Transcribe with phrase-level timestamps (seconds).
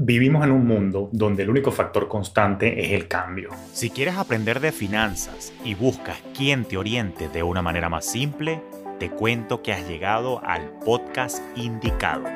[0.00, 3.50] Vivimos en un mundo donde el único factor constante es el cambio.
[3.72, 8.62] Si quieres aprender de finanzas y buscas quien te oriente de una manera más simple,
[9.00, 12.26] te cuento que has llegado al podcast indicado.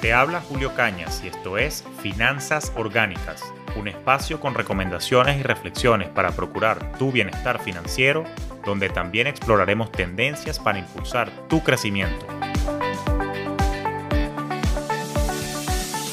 [0.00, 3.44] Te habla Julio Cañas y esto es Finanzas Orgánicas,
[3.76, 8.24] un espacio con recomendaciones y reflexiones para procurar tu bienestar financiero
[8.68, 12.26] donde también exploraremos tendencias para impulsar tu crecimiento.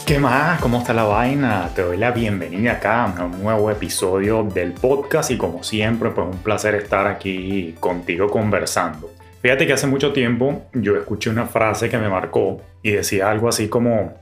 [0.06, 0.62] ¿Qué más?
[0.62, 1.70] ¿Cómo está la vaina?
[1.76, 6.28] Te doy la bienvenida acá a un nuevo episodio del podcast y como siempre, pues
[6.28, 9.12] un placer estar aquí contigo conversando.
[9.42, 13.50] Fíjate que hace mucho tiempo yo escuché una frase que me marcó y decía algo
[13.50, 14.14] así como,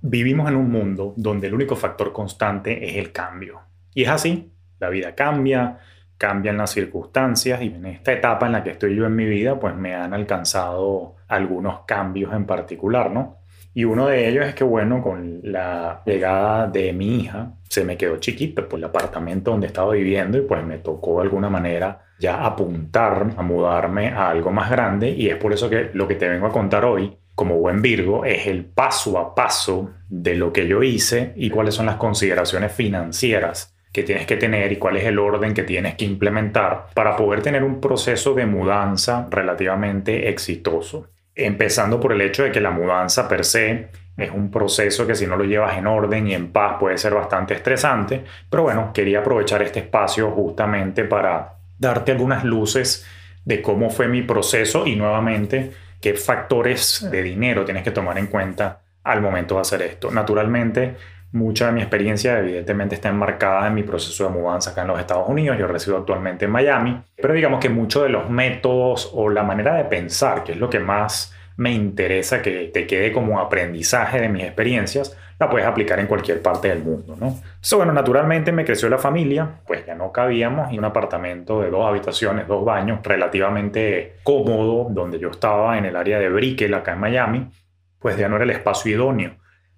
[0.00, 3.60] vivimos en un mundo donde el único factor constante es el cambio.
[3.92, 5.80] Y es así, la vida cambia,
[6.18, 9.58] cambian las circunstancias y en esta etapa en la que estoy yo en mi vida,
[9.58, 13.38] pues me han alcanzado algunos cambios en particular, ¿no?
[13.72, 17.96] Y uno de ellos es que, bueno, con la llegada de mi hija, se me
[17.96, 22.00] quedó chiquita por el apartamento donde estaba viviendo y pues me tocó de alguna manera
[22.18, 26.16] ya apuntar a mudarme a algo más grande y es por eso que lo que
[26.16, 30.52] te vengo a contar hoy como buen Virgo es el paso a paso de lo
[30.52, 34.96] que yo hice y cuáles son las consideraciones financieras que tienes que tener y cuál
[34.96, 40.28] es el orden que tienes que implementar para poder tener un proceso de mudanza relativamente
[40.28, 41.08] exitoso.
[41.34, 45.26] Empezando por el hecho de que la mudanza per se es un proceso que si
[45.26, 49.20] no lo llevas en orden y en paz puede ser bastante estresante, pero bueno, quería
[49.20, 53.06] aprovechar este espacio justamente para darte algunas luces
[53.44, 58.28] de cómo fue mi proceso y nuevamente qué factores de dinero tienes que tomar en
[58.28, 60.10] cuenta al momento de hacer esto.
[60.10, 60.96] Naturalmente,
[61.32, 64.98] Mucha de mi experiencia evidentemente está enmarcada en mi proceso de mudanza acá en los
[64.98, 65.58] Estados Unidos.
[65.58, 69.74] Yo resido actualmente en Miami, pero digamos que muchos de los métodos o la manera
[69.74, 74.28] de pensar, que es lo que más me interesa que te quede como aprendizaje de
[74.30, 77.26] mis experiencias, la puedes aplicar en cualquier parte del mundo, ¿no?
[77.26, 81.70] Entonces, bueno, naturalmente me creció la familia, pues ya no cabíamos y un apartamento de
[81.70, 86.94] dos habitaciones, dos baños, relativamente cómodo, donde yo estaba en el área de Brickell, acá
[86.94, 87.50] en Miami,
[87.98, 89.32] pues ya no era el espacio idóneo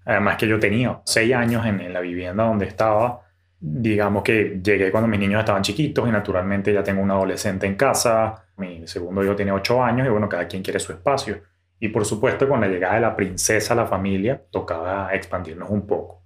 [0.05, 3.21] Además que yo tenía seis años en, la vivienda donde estaba.
[3.59, 7.75] Digamos que llegué cuando mis niños estaban chiquitos y naturalmente ya tengo un adolescente en
[7.75, 8.45] casa.
[8.57, 11.41] Mi segundo hijo tiene ocho años y bueno, cada quien quiere su espacio.
[11.79, 15.85] Y por supuesto, con la llegada de la princesa a la familia, tocaba expandirnos un
[15.85, 16.23] poco.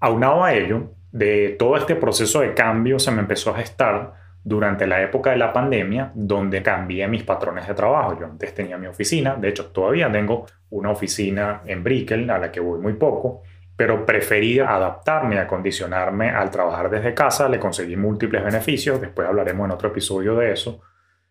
[0.00, 4.86] Aunado a ello, de todo este proceso de cambio se me empezó a gestar durante
[4.86, 8.18] la época de la pandemia, donde cambié mis patrones de trabajo.
[8.20, 12.52] Yo antes tenía mi oficina, de hecho todavía tengo una oficina en Brickell a la
[12.52, 13.42] que voy muy poco,
[13.74, 19.72] pero preferí adaptarme, acondicionarme al trabajar desde casa, le conseguí múltiples beneficios, después hablaremos en
[19.72, 20.82] otro episodio de eso,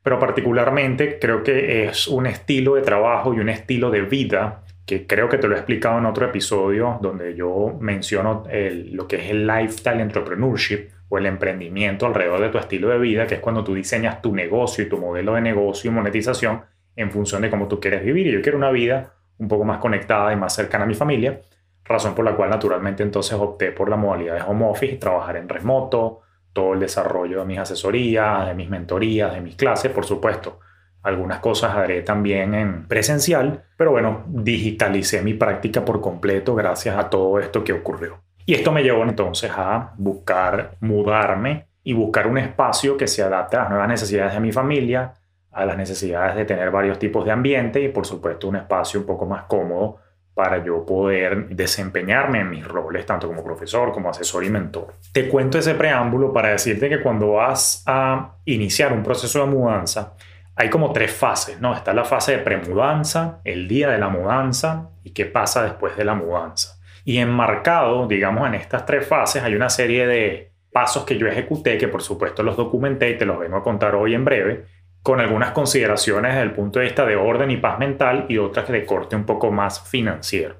[0.01, 5.07] pero particularmente creo que es un estilo de trabajo y un estilo de vida que
[5.07, 9.31] creo que te lo he explicado en otro episodio donde yo menciono lo que es
[9.31, 13.63] el lifestyle entrepreneurship o el emprendimiento alrededor de tu estilo de vida, que es cuando
[13.63, 16.63] tú diseñas tu negocio y tu modelo de negocio y monetización
[16.95, 18.27] en función de cómo tú quieres vivir.
[18.27, 21.41] Y yo quiero una vida un poco más conectada y más cercana a mi familia,
[21.85, 25.50] razón por la cual naturalmente entonces opté por la modalidad de home office, trabajar en
[25.50, 26.21] remoto,
[26.51, 30.59] todo el desarrollo de mis asesorías, de mis mentorías, de mis clases, por supuesto.
[31.03, 37.09] Algunas cosas haré también en presencial, pero bueno, digitalicé mi práctica por completo gracias a
[37.09, 38.22] todo esto que ocurrió.
[38.46, 43.58] Y esto me llevó entonces a buscar mudarme y buscar un espacio que se adapte
[43.58, 45.13] a las nuevas necesidades de mi familia,
[45.52, 49.06] a las necesidades de tener varios tipos de ambiente y por supuesto un espacio un
[49.06, 49.97] poco más cómodo
[50.34, 54.94] para yo poder desempeñarme en mis roles, tanto como profesor, como asesor y mentor.
[55.12, 60.13] Te cuento ese preámbulo para decirte que cuando vas a iniciar un proceso de mudanza,
[60.56, 61.74] hay como tres fases, ¿no?
[61.74, 66.06] Está la fase de premudanza, el día de la mudanza y qué pasa después de
[66.06, 66.80] la mudanza.
[67.06, 71.78] Y enmarcado, digamos, en estas tres fases hay una serie de pasos que yo ejecuté,
[71.78, 74.66] que por supuesto los documenté y te los vengo a contar hoy en breve,
[75.02, 78.69] con algunas consideraciones desde el punto de vista de orden y paz mental y otras
[78.69, 80.56] de corte un poco más financiero.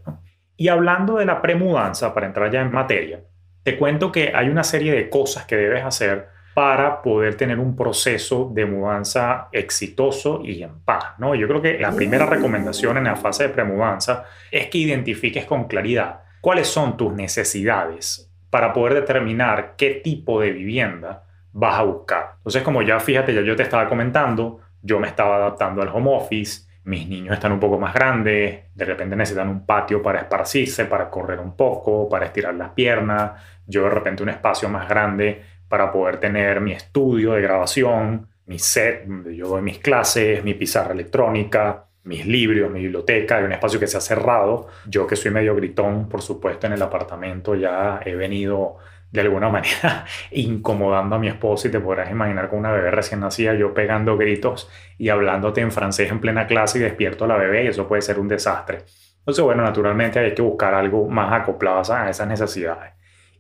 [0.58, 3.22] Y hablando de la premudanza, para entrar ya en materia,
[3.64, 7.76] te cuento que hay una serie de cosas que debes hacer para poder tener un
[7.76, 11.14] proceso de mudanza exitoso y en paz.
[11.18, 11.34] ¿no?
[11.36, 15.68] Yo creo que la primera recomendación en la fase de premudanza es que identifiques con
[15.68, 21.24] claridad cuáles son tus necesidades para poder determinar qué tipo de vivienda
[21.54, 22.34] vas a buscar.
[22.38, 26.16] Entonces, como ya fíjate, ya yo te estaba comentando, yo me estaba adaptando al home
[26.16, 30.86] office, mis niños están un poco más grandes, de repente necesitan un patio para esparcirse,
[30.86, 33.32] para correr un poco, para estirar las piernas,
[33.66, 35.42] yo de repente un espacio más grande
[35.74, 40.54] para poder tener mi estudio de grabación, mi set donde yo doy mis clases, mi
[40.54, 44.68] pizarra electrónica, mis libros, mi biblioteca, hay un espacio que se ha cerrado.
[44.86, 48.78] Yo que soy medio gritón, por supuesto, en el apartamento ya he venido
[49.10, 53.22] de alguna manera incomodando a mi esposa y te podrás imaginar con una bebé recién
[53.22, 54.70] nacida yo pegando gritos
[55.00, 58.04] y hablándote en francés en plena clase y despierto a la bebé y eso puede
[58.04, 58.84] ser un desastre.
[59.18, 62.94] Entonces, bueno, naturalmente hay que buscar algo más acoplado a esas necesidades.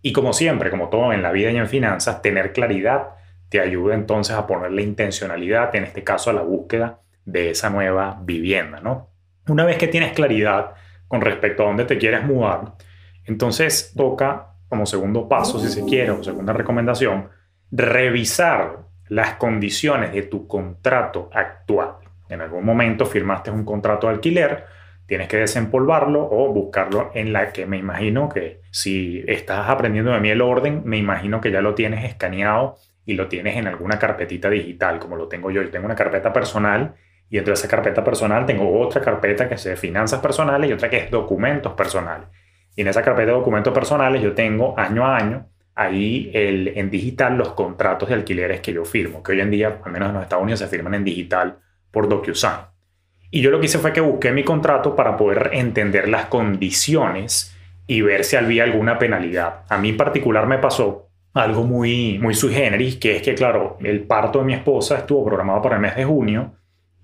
[0.03, 3.15] Y como siempre, como todo en la vida y en finanzas, tener claridad
[3.49, 8.19] te ayuda entonces a ponerle intencionalidad, en este caso a la búsqueda de esa nueva
[8.21, 9.09] vivienda, ¿no?
[9.47, 10.73] Una vez que tienes claridad
[11.07, 12.73] con respecto a dónde te quieres mudar,
[13.25, 17.29] entonces toca como segundo paso, si se quiere, o segunda recomendación,
[17.71, 21.95] revisar las condiciones de tu contrato actual.
[22.27, 24.65] En algún momento firmaste un contrato de alquiler,
[25.05, 30.19] tienes que desempolvarlo o buscarlo en la que me imagino que si estás aprendiendo de
[30.19, 33.99] mí el orden, me imagino que ya lo tienes escaneado y lo tienes en alguna
[33.99, 35.61] carpetita digital, como lo tengo yo.
[35.61, 36.95] Yo tengo una carpeta personal
[37.29, 40.73] y dentro de esa carpeta personal tengo otra carpeta que es de finanzas personales y
[40.73, 42.27] otra que es documentos personales.
[42.75, 46.89] Y en esa carpeta de documentos personales yo tengo año a año ahí el, en
[46.89, 50.15] digital los contratos de alquileres que yo firmo, que hoy en día, al menos en
[50.15, 51.57] los Estados Unidos, se firman en digital
[51.91, 52.72] por DocuSign.
[53.35, 57.57] Y yo lo que hice fue que busqué mi contrato para poder entender las condiciones
[57.87, 59.61] y ver si había alguna penalidad.
[59.69, 63.79] A mí en particular me pasó algo muy, muy sui generis, que es que, claro,
[63.81, 66.53] el parto de mi esposa estuvo programado para el mes de junio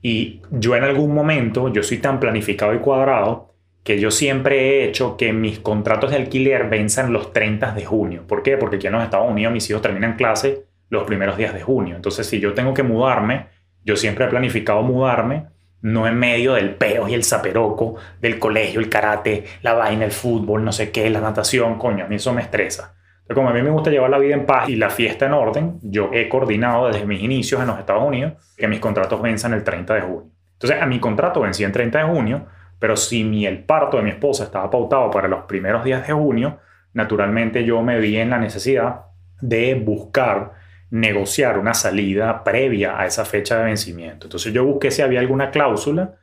[0.04, 4.88] y yo en algún momento, yo soy tan planificado y cuadrado que yo siempre he
[4.88, 8.26] hecho que mis contratos de alquiler venzan los 30 de junio.
[8.28, 8.56] ¿Por qué?
[8.56, 11.96] Porque aquí en los Estados Unidos mis hijos terminan clase los primeros días de junio.
[11.96, 13.48] Entonces, si yo tengo que mudarme,
[13.84, 15.48] yo siempre he planificado mudarme,
[15.82, 20.12] no en medio del peo y el zaperoco, del colegio, el karate, la vaina, el
[20.12, 22.96] fútbol, no sé qué, la natación, coño, a mí eso me estresa.
[23.26, 25.34] Pero como a mí me gusta llevar la vida en paz y la fiesta en
[25.34, 29.54] orden, yo he coordinado desde mis inicios en los Estados Unidos que mis contratos venzan
[29.54, 30.32] el 30 de junio.
[30.54, 32.48] Entonces, a mi contrato vencía el 30 de junio,
[32.80, 36.14] pero si mi, el parto de mi esposa estaba pautado para los primeros días de
[36.14, 36.60] junio,
[36.94, 39.02] naturalmente yo me vi en la necesidad
[39.42, 40.54] de buscar
[40.92, 44.28] negociar una salida previa a esa fecha de vencimiento.
[44.28, 46.16] Entonces yo busqué si había alguna cláusula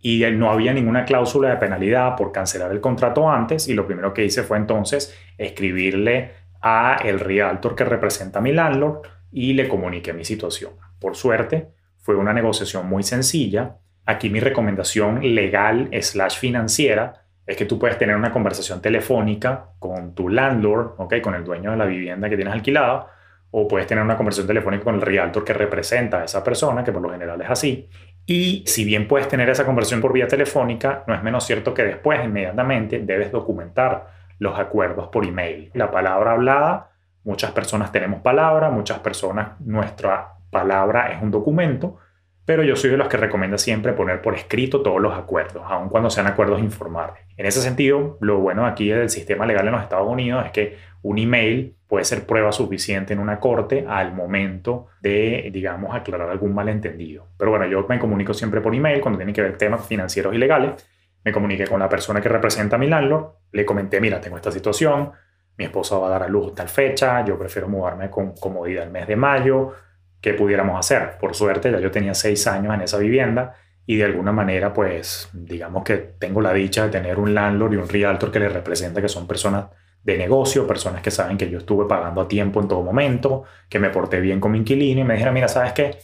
[0.00, 4.14] y no había ninguna cláusula de penalidad por cancelar el contrato antes y lo primero
[4.14, 9.68] que hice fue entonces escribirle a el realtor que representa a mi landlord y le
[9.68, 10.72] comuniqué mi situación.
[11.00, 11.68] Por suerte,
[11.98, 13.76] fue una negociación muy sencilla
[14.08, 20.14] Aquí mi recomendación legal slash financiera es que tú puedes tener una conversación telefónica con
[20.14, 21.20] tu landlord, ¿okay?
[21.20, 23.08] con el dueño de la vivienda que tienes alquilada,
[23.50, 26.92] o puedes tener una conversación telefónica con el realtor que representa a esa persona, que
[26.92, 27.88] por lo general es así.
[28.26, 31.82] Y si bien puedes tener esa conversación por vía telefónica, no es menos cierto que
[31.82, 34.06] después, inmediatamente, debes documentar
[34.38, 35.70] los acuerdos por email.
[35.74, 36.90] La palabra hablada,
[37.24, 41.98] muchas personas tenemos palabra, muchas personas, nuestra palabra es un documento,
[42.44, 45.90] pero yo soy de los que recomienda siempre poner por escrito todos los acuerdos, aun
[45.90, 47.16] cuando sean acuerdos informales.
[47.36, 50.78] En ese sentido, lo bueno aquí del sistema legal en los Estados Unidos es que
[51.02, 56.54] un email puede ser prueba suficiente en una corte al momento de, digamos, aclarar algún
[56.54, 57.28] malentendido.
[57.36, 60.38] Pero bueno, yo me comunico siempre por email cuando tienen que ver temas financieros y
[60.38, 60.86] legales.
[61.24, 64.50] Me comuniqué con la persona que representa a mi landlord, le comenté, mira, tengo esta
[64.50, 65.10] situación,
[65.56, 68.90] mi esposa va a dar a luz tal fecha, yo prefiero mudarme con comodidad el
[68.90, 69.72] mes de mayo,
[70.20, 71.18] qué pudiéramos hacer.
[71.18, 73.54] Por suerte, ya yo tenía seis años en esa vivienda
[73.86, 77.76] y de alguna manera, pues, digamos que tengo la dicha de tener un landlord y
[77.76, 79.66] un realtor que le representa que son personas
[80.02, 83.78] de negocio, personas que saben que yo estuve pagando a tiempo en todo momento, que
[83.78, 85.98] me porté bien con mi inquilino y me dijeron, mira, ¿sabes qué?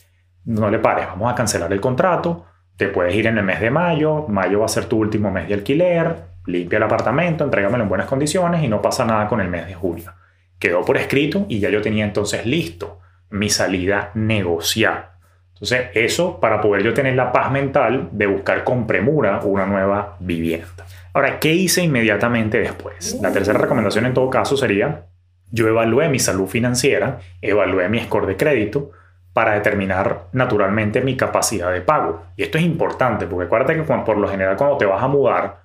[0.44, 2.44] No le pares, vamos a cancelar el contrato,
[2.76, 5.48] te puedes ir en el mes de mayo, mayo va a ser tu último mes
[5.48, 9.48] de alquiler, limpia el apartamento, entrégamelo en buenas condiciones y no pasa nada con el
[9.48, 10.12] mes de julio.
[10.58, 15.14] Quedó por escrito y ya yo tenía entonces listo mi salida negociar.
[15.54, 20.16] Entonces, eso para poder yo tener la paz mental de buscar con premura una nueva
[20.20, 20.84] vivienda.
[21.14, 23.20] Ahora, ¿qué hice inmediatamente después?
[23.22, 25.06] La tercera recomendación en todo caso sería,
[25.52, 28.90] yo evalué mi salud financiera, evalué mi score de crédito
[29.32, 32.24] para determinar naturalmente mi capacidad de pago.
[32.36, 35.62] Y esto es importante porque acuérdate que por lo general cuando te vas a mudar,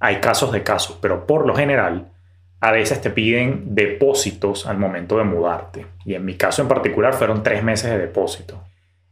[0.00, 2.12] hay casos de casos, pero por lo general
[2.60, 5.86] a veces te piden depósitos al momento de mudarte.
[6.06, 8.64] Y en mi caso en particular fueron tres meses de depósito.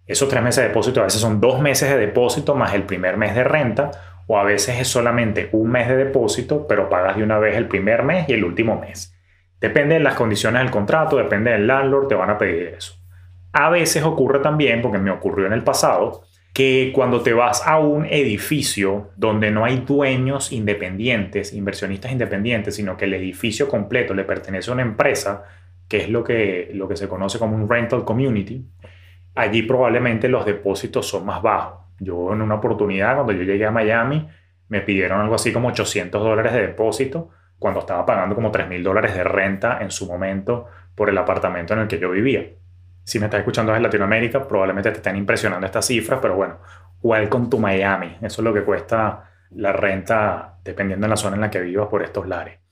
[0.06, 3.18] Esos tres meses de depósito a veces son dos meses de depósito más el primer
[3.18, 3.90] mes de renta
[4.26, 7.68] o a veces es solamente un mes de depósito pero pagas de una vez el
[7.68, 9.14] primer mes y el último mes.
[9.60, 12.96] Depende de las condiciones del contrato, depende del landlord, te van a pedir eso.
[13.52, 17.78] A veces ocurre también, porque me ocurrió en el pasado, que cuando te vas a
[17.78, 24.24] un edificio donde no hay dueños independientes, inversionistas independientes, sino que el edificio completo le
[24.24, 25.44] pertenece a una empresa,
[25.88, 28.64] que es lo que, lo que se conoce como un rental community,
[29.34, 31.83] allí probablemente los depósitos son más bajos.
[31.98, 34.28] Yo en una oportunidad, cuando yo llegué a Miami,
[34.68, 38.82] me pidieron algo así como 800 dólares de depósito cuando estaba pagando como 3 mil
[38.82, 42.44] dólares de renta en su momento por el apartamento en el que yo vivía.
[43.04, 46.58] Si me estás escuchando desde Latinoamérica, probablemente te estén impresionando estas cifras, pero bueno,
[47.02, 48.16] welcome to Miami.
[48.22, 51.88] Eso es lo que cuesta la renta dependiendo de la zona en la que vivas
[51.88, 52.63] por estos lares.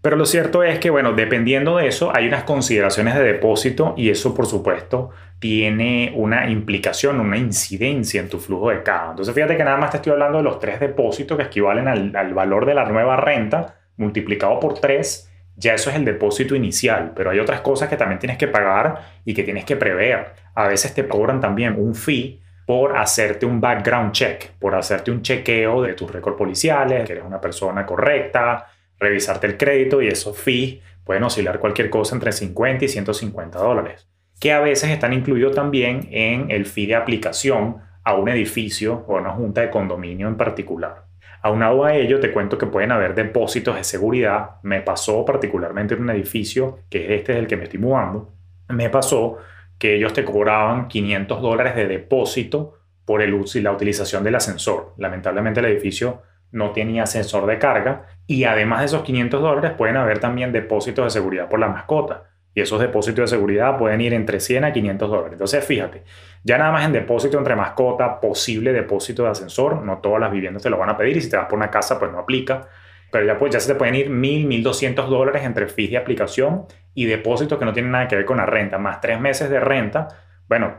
[0.00, 4.10] Pero lo cierto es que, bueno, dependiendo de eso, hay unas consideraciones de depósito y
[4.10, 9.10] eso, por supuesto, tiene una implicación, una incidencia en tu flujo de caja.
[9.10, 12.14] Entonces, fíjate que nada más te estoy hablando de los tres depósitos que equivalen al,
[12.14, 15.30] al valor de la nueva renta multiplicado por tres.
[15.56, 19.00] Ya eso es el depósito inicial, pero hay otras cosas que también tienes que pagar
[19.24, 20.28] y que tienes que prever.
[20.54, 25.22] A veces te cobran también un fee por hacerte un background check, por hacerte un
[25.22, 28.66] chequeo de tus récords policiales, que eres una persona correcta,
[28.98, 34.08] revisarte el crédito y esos fees pueden oscilar cualquier cosa entre 50 y 150 dólares,
[34.40, 39.16] que a veces están incluidos también en el fee de aplicación a un edificio o
[39.16, 41.06] a una junta de condominio en particular.
[41.42, 44.56] Aunado a ello, te cuento que pueden haber depósitos de seguridad.
[44.62, 48.32] Me pasó particularmente en un edificio, que este es el que me estoy mudando,
[48.68, 49.38] me pasó
[49.78, 52.74] que ellos te cobraban 500 dólares de depósito
[53.04, 54.94] por el uso y la utilización del ascensor.
[54.98, 59.96] Lamentablemente el edificio no tenía ascensor de carga y además de esos 500 dólares pueden
[59.96, 62.24] haber también depósitos de seguridad por la mascota.
[62.54, 65.32] Y esos depósitos de seguridad pueden ir entre 100 a 500 dólares.
[65.34, 66.02] Entonces, fíjate,
[66.42, 70.62] ya nada más en depósito entre mascota, posible depósito de ascensor, no todas las viviendas
[70.62, 72.66] te lo van a pedir y si te vas por una casa, pues no aplica.
[73.10, 76.66] Pero ya, pues, ya se te pueden ir 1000, 1200 dólares entre fees de aplicación
[76.94, 79.60] y depósitos que no tienen nada que ver con la renta, más tres meses de
[79.60, 80.08] renta.
[80.48, 80.78] Bueno,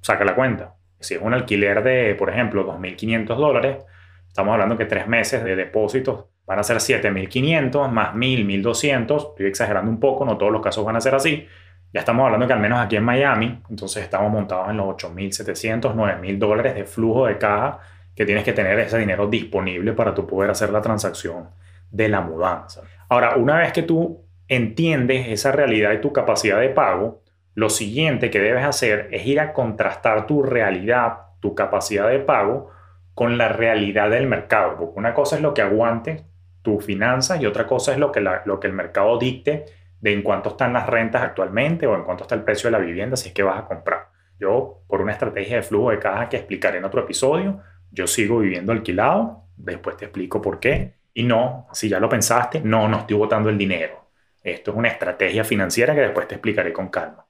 [0.00, 0.74] saca la cuenta.
[0.98, 3.84] Si es un alquiler de, por ejemplo, 2500 dólares,
[4.30, 9.30] Estamos hablando que tres meses de depósitos van a ser 7.500 más 1.000, 1.200.
[9.30, 11.48] Estoy exagerando un poco, no todos los casos van a ser así.
[11.92, 15.96] Ya estamos hablando que al menos aquí en Miami, entonces estamos montados en los 8.700,
[15.96, 17.80] 9.000 dólares de flujo de caja
[18.14, 21.48] que tienes que tener ese dinero disponible para tú poder hacer la transacción
[21.90, 22.82] de la mudanza.
[23.08, 28.30] Ahora, una vez que tú entiendes esa realidad y tu capacidad de pago, lo siguiente
[28.30, 32.70] que debes hacer es ir a contrastar tu realidad, tu capacidad de pago,
[33.14, 36.24] con la realidad del mercado, porque una cosa es lo que aguante
[36.62, 39.64] tu finanzas y otra cosa es lo que, lo que el mercado dicte
[40.00, 42.84] de en cuánto están las rentas actualmente o en cuánto está el precio de la
[42.84, 44.08] vivienda si es que vas a comprar.
[44.38, 48.38] Yo, por una estrategia de flujo de caja que explicaré en otro episodio, yo sigo
[48.38, 50.94] viviendo alquilado, después te explico por qué.
[51.12, 54.08] Y no, si ya lo pensaste, no, no estoy botando el dinero.
[54.42, 57.26] Esto es una estrategia financiera que después te explicaré con calma.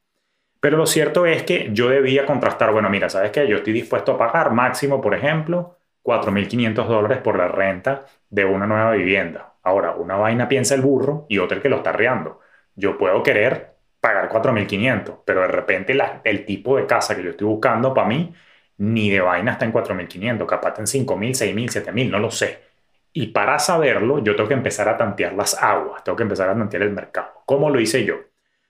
[0.60, 3.48] Pero lo cierto es que yo debía contrastar, bueno, mira, ¿sabes qué?
[3.48, 8.66] Yo estoy dispuesto a pagar máximo, por ejemplo, 4.500 dólares por la renta de una
[8.66, 9.54] nueva vivienda.
[9.62, 12.40] Ahora, una vaina piensa el burro y otra el que lo está riando.
[12.74, 17.46] Yo puedo querer pagar 4.500, pero de repente el tipo de casa que yo estoy
[17.46, 18.32] buscando para mí
[18.78, 22.60] ni de vaina está en 4.500, capaz está en 5.000, 6.000, 7.000, no lo sé.
[23.12, 26.54] Y para saberlo, yo tengo que empezar a tantear las aguas, tengo que empezar a
[26.54, 27.42] tantear el mercado.
[27.44, 28.16] ¿Cómo lo hice yo?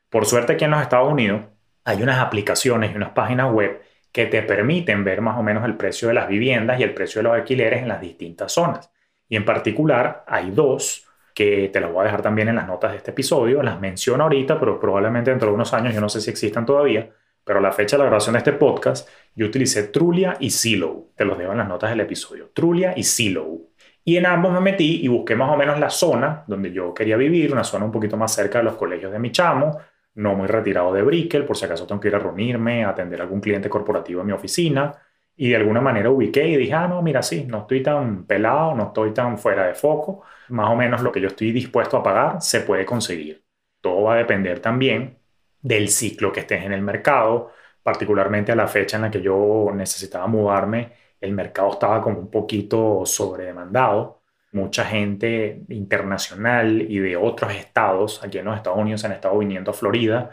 [0.09, 1.42] Por suerte aquí en los Estados Unidos
[1.84, 3.80] hay unas aplicaciones y unas páginas web
[4.12, 7.20] que te permiten ver más o menos el precio de las viviendas y el precio
[7.20, 8.90] de los alquileres en las distintas zonas.
[9.28, 12.90] Y en particular hay dos que te las voy a dejar también en las notas
[12.90, 13.62] de este episodio.
[13.62, 17.08] Las menciono ahorita, pero probablemente dentro de unos años, yo no sé si existan todavía,
[17.44, 21.12] pero a la fecha de la grabación de este podcast, yo utilicé Trulia y Zillow.
[21.14, 22.50] Te los dejo en las notas del episodio.
[22.52, 23.70] Trulia y Zillow.
[24.04, 27.16] Y en ambos me metí y busqué más o menos la zona donde yo quería
[27.16, 29.78] vivir, una zona un poquito más cerca de los colegios de mi chamo,
[30.14, 33.21] no muy retirado de Brickell, por si acaso tengo que ir a reunirme, a atender
[33.21, 34.93] a algún cliente corporativo en mi oficina.
[35.37, 38.75] Y de alguna manera ubiqué y dije, ah, no, mira, sí, no estoy tan pelado,
[38.75, 40.23] no estoy tan fuera de foco.
[40.49, 43.45] Más o menos lo que yo estoy dispuesto a pagar se puede conseguir.
[43.81, 45.19] Todo va a depender también
[45.62, 47.52] del ciclo que estés en el mercado,
[47.83, 52.31] particularmente a la fecha en la que yo necesitaba mudarme, el mercado estaba como un
[52.31, 54.20] poquito sobredemandado
[54.52, 59.71] mucha gente internacional y de otros estados, aquí en los Estados Unidos han estado viniendo
[59.71, 60.30] a Florida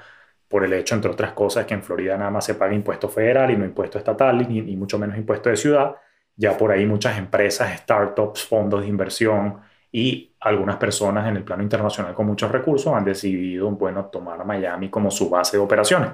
[0.47, 3.51] por el hecho, entre otras cosas, que en Florida nada más se paga impuesto federal
[3.51, 5.95] y no impuesto estatal y, y mucho menos impuesto de ciudad.
[6.35, 9.59] Ya por ahí muchas empresas, startups, fondos de inversión
[9.91, 14.89] y algunas personas en el plano internacional con muchos recursos han decidido, bueno, tomar Miami
[14.89, 16.11] como su base de operaciones.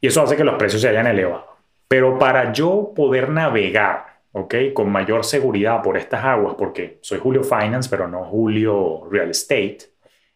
[0.00, 1.56] Y eso hace que los precios se hayan elevado.
[1.88, 4.54] Pero para yo poder navegar ¿ok?
[4.74, 9.78] Con mayor seguridad por estas aguas, porque soy Julio Finance, pero no Julio Real Estate,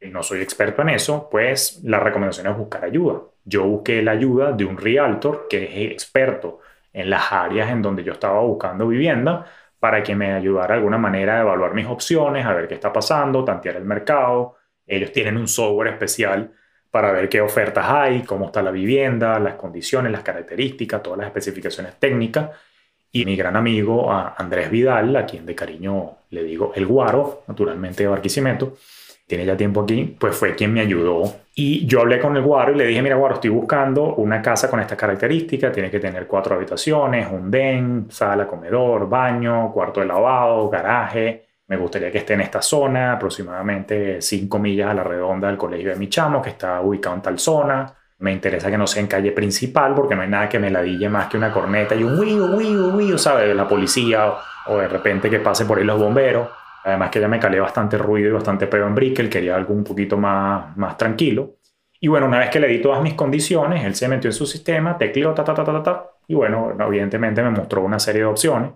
[0.01, 3.21] y no soy experto en eso, pues la recomendación es buscar ayuda.
[3.45, 6.61] Yo busqué la ayuda de un realtor que es experto
[6.93, 9.47] en las áreas en donde yo estaba buscando vivienda
[9.79, 12.93] para que me ayudara de alguna manera a evaluar mis opciones, a ver qué está
[12.93, 14.57] pasando, tantear el mercado.
[14.87, 16.53] Ellos tienen un software especial
[16.91, 21.27] para ver qué ofertas hay, cómo está la vivienda, las condiciones, las características, todas las
[21.29, 22.51] especificaciones técnicas.
[23.15, 28.05] Y mi gran amigo Andrés Vidal, a quien de cariño le digo el Guaro, naturalmente
[28.05, 28.79] de Barquisimeto,
[29.27, 31.23] tiene ya tiempo aquí, pues fue quien me ayudó.
[31.55, 34.71] Y yo hablé con el Guaro y le dije, mira Guaro, estoy buscando una casa
[34.71, 40.07] con estas características, tiene que tener cuatro habitaciones, un den, sala, comedor, baño, cuarto de
[40.07, 41.45] lavado, garaje.
[41.67, 45.91] Me gustaría que esté en esta zona, aproximadamente 5 millas a la redonda del colegio
[45.91, 49.09] de mi chamo, que está ubicado en tal zona me interesa que no sea en
[49.09, 52.17] calle principal porque no hay nada que me ladille más que una corneta y un
[52.19, 53.49] wiu, wiu, wiu, ¿sabes?
[53.49, 54.33] De la policía
[54.69, 56.49] o, de repente que pase por ahí los bomberos.
[56.85, 59.83] Además que ya me calé bastante ruido y bastante pedo en Brickell, quería algo un
[59.83, 61.57] poquito más, más tranquilo.
[62.01, 64.47] Y bueno, una vez que le di todas mis condiciones, él se metió en su
[64.47, 68.27] sistema, tecleó, ta, ta, ta, ta, ta, y bueno, evidentemente me mostró una serie de
[68.27, 68.71] opciones.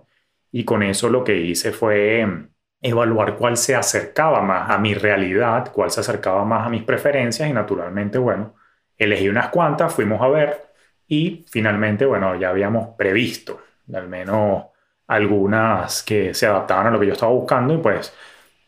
[0.51, 2.49] Y con eso lo que hice fue em,
[2.81, 7.49] evaluar cuál se acercaba más a mi realidad, cuál se acercaba más a mis preferencias
[7.49, 8.53] y naturalmente, bueno,
[8.97, 10.67] Elegí unas cuantas, fuimos a ver
[11.07, 13.61] y finalmente, bueno, ya habíamos previsto
[13.93, 14.65] al menos
[15.07, 18.13] algunas que se adaptaban a lo que yo estaba buscando y pues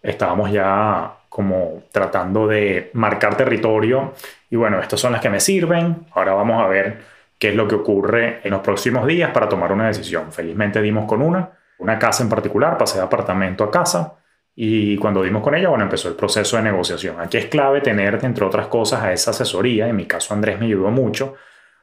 [0.02, 4.14] estábamos ya como tratando de marcar territorio
[4.50, 6.08] y bueno, estas son las que me sirven.
[6.14, 7.02] Ahora vamos a ver
[7.38, 10.32] qué es lo que ocurre en los próximos días para tomar una decisión.
[10.32, 14.19] Felizmente dimos con una, una casa en particular, pasé de apartamento a casa
[14.56, 17.20] y cuando dimos con ella, bueno, empezó el proceso de negociación.
[17.20, 19.88] Aquí es clave tener, entre otras cosas, a esa asesoría.
[19.88, 21.36] En mi caso, Andrés me ayudó mucho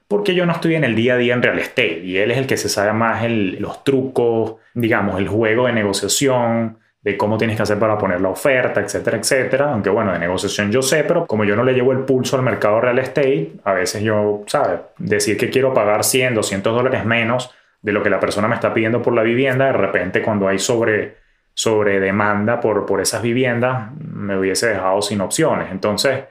[0.09, 2.39] porque yo no estoy en el día a día en real estate y él es
[2.39, 7.57] el que se sabe más los trucos, digamos, el juego de negociación, de cómo tienes
[7.57, 9.73] que hacer para poner la oferta, etcétera, etcétera.
[9.73, 12.43] Aunque bueno, de negociación yo sé, pero como yo no le llevo el pulso al
[12.43, 14.81] mercado real estate, a veces yo, ¿sabes?
[14.99, 18.75] Decir que quiero pagar 100, 200 dólares menos de lo que la persona me está
[18.75, 21.26] pidiendo por la vivienda, de repente cuando hay sobre
[21.57, 25.71] sobre demanda por, por esas viviendas, me hubiese dejado sin opciones.
[25.71, 26.25] Entonces,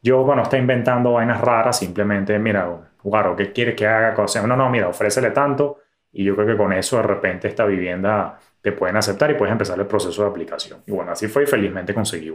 [0.00, 2.66] yo, bueno, está inventando vainas raras, simplemente, mira,
[3.02, 4.14] Guaro, ¿qué quiere que haga?
[4.46, 8.38] No, no, mira, ofrécele tanto y yo creo que con eso de repente esta vivienda
[8.62, 10.82] te pueden aceptar y puedes empezar el proceso de aplicación.
[10.86, 12.34] Y bueno, así fue y felizmente conseguí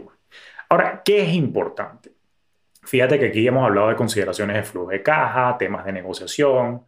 [0.68, 2.12] Ahora, ¿qué es importante?
[2.84, 6.86] Fíjate que aquí hemos hablado de consideraciones de flujo de caja, temas de negociación.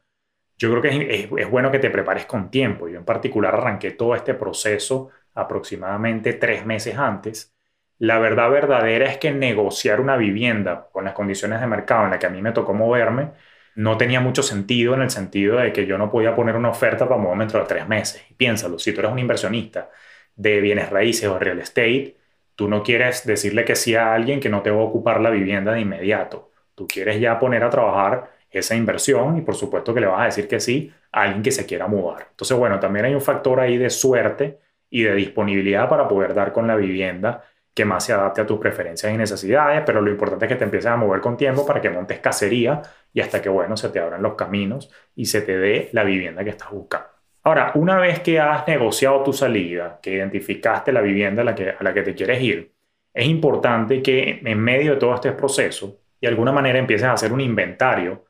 [0.56, 2.88] Yo creo que es, es, bueno que te prepares con tiempo.
[2.88, 7.54] Yo en particular arranqué todo este proceso aproximadamente tres meses antes,
[7.98, 12.18] la verdad verdadera es que negociar una vivienda con las condiciones de mercado en las
[12.20, 13.32] que a mí me tocó moverme
[13.74, 17.08] no tenía mucho sentido en el sentido de que yo no podía poner una oferta
[17.08, 18.24] para moverme dentro de tres meses.
[18.36, 19.90] Piénsalo, si tú eres un inversionista
[20.34, 22.16] de bienes raíces o real estate,
[22.56, 25.30] tú no quieres decirle que sí a alguien que no te va a ocupar la
[25.30, 26.50] vivienda de inmediato.
[26.74, 30.24] Tú quieres ya poner a trabajar esa inversión y por supuesto que le vas a
[30.24, 32.28] decir que sí a alguien que se quiera mudar.
[32.30, 34.58] Entonces, bueno, también hay un factor ahí de suerte
[34.90, 38.58] y de disponibilidad para poder dar con la vivienda que más se adapte a tus
[38.58, 41.80] preferencias y necesidades, pero lo importante es que te empieces a mover con tiempo para
[41.80, 45.56] que montes cacería y hasta que, bueno, se te abran los caminos y se te
[45.56, 47.06] dé la vivienda que estás buscando.
[47.44, 51.70] Ahora, una vez que has negociado tu salida, que identificaste la vivienda a la que,
[51.70, 52.72] a la que te quieres ir,
[53.14, 57.32] es importante que en medio de todo este proceso, de alguna manera empieces a hacer
[57.32, 58.24] un inventario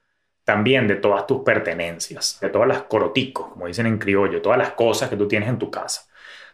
[0.45, 4.73] también de todas tus pertenencias, de todas las coroticos, como dicen en criollo, todas las
[4.73, 6.07] cosas que tú tienes en tu casa.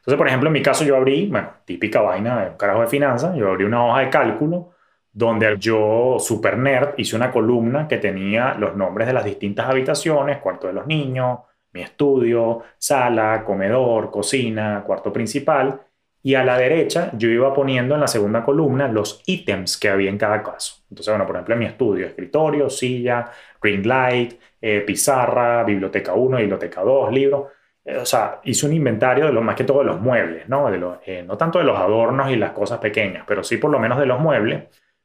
[0.05, 2.89] Entonces, por ejemplo, en mi caso yo abrí, bueno, típica vaina de un carajo de
[2.89, 4.73] finanzas, yo abrí una hoja de cálculo
[5.11, 10.39] donde yo, super nerd, hice una columna que tenía los nombres de las distintas habitaciones,
[10.39, 11.39] cuarto de los niños,
[11.73, 15.81] mi estudio, sala, comedor, cocina, cuarto principal,
[16.23, 20.11] y a la derecha yo iba poniendo en la segunda columna los ítems que había
[20.11, 20.83] en cada caso.
[20.91, 23.31] Entonces, bueno, por ejemplo, en mi estudio, escritorio, silla,
[23.63, 27.51] ring light, eh, pizarra, biblioteca 1, biblioteca 2, libro.
[27.85, 30.71] Eh, o sea, hice un inventario de lo más que todo de los muebles, ¿no?
[30.71, 33.79] De eh, no tanto de los adornos y las cosas pequeñas, pero sí por lo
[33.79, 34.65] menos de los muebles,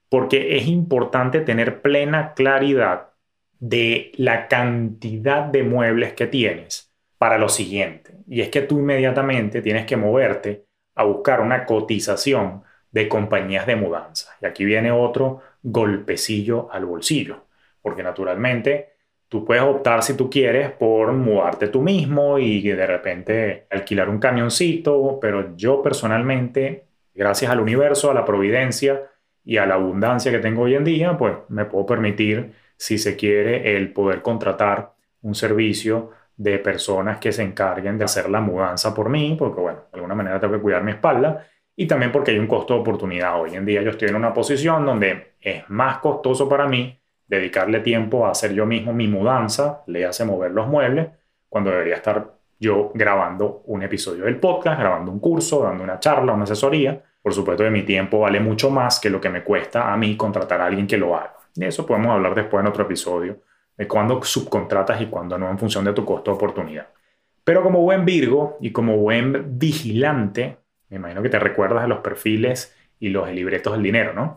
[0.10, 3.10] porque es importante tener plena claridad
[3.60, 8.14] de la cantidad de muebles que tienes para lo siguiente.
[8.28, 10.66] Y es que tú inmediatamente tienes que moverte
[10.96, 14.36] a buscar una cotización de compañías de mudanza.
[14.42, 17.46] Y aquí viene otro golpecillo al bolsillo,
[17.82, 18.89] porque naturalmente
[19.30, 24.18] Tú puedes optar si tú quieres por mudarte tú mismo y de repente alquilar un
[24.18, 29.04] camioncito, pero yo personalmente, gracias al universo, a la providencia
[29.46, 33.16] y a la abundancia que tengo hoy en día, pues me puedo permitir, si se
[33.16, 38.96] quiere, el poder contratar un servicio de personas que se encarguen de hacer la mudanza
[38.96, 42.32] por mí, porque bueno, de alguna manera tengo que cuidar mi espalda y también porque
[42.32, 43.40] hay un costo de oportunidad.
[43.40, 46.99] Hoy en día yo estoy en una posición donde es más costoso para mí
[47.30, 51.08] dedicarle tiempo a hacer yo mismo mi mudanza, le hace mover los muebles,
[51.48, 56.34] cuando debería estar yo grabando un episodio del podcast, grabando un curso, dando una charla,
[56.34, 57.02] una asesoría.
[57.22, 60.18] Por supuesto que mi tiempo vale mucho más que lo que me cuesta a mí
[60.18, 61.36] contratar a alguien que lo haga.
[61.56, 63.38] De eso podemos hablar después en otro episodio,
[63.78, 66.88] de cuándo subcontratas y cuándo no en función de tu costo de oportunidad.
[67.44, 70.58] Pero como buen Virgo y como buen vigilante,
[70.90, 74.36] me imagino que te recuerdas de los perfiles y los libretos del dinero, ¿no?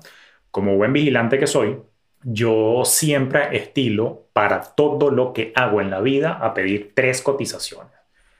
[0.50, 1.78] Como buen vigilante que soy,
[2.24, 7.92] yo siempre estilo para todo lo que hago en la vida a pedir tres cotizaciones.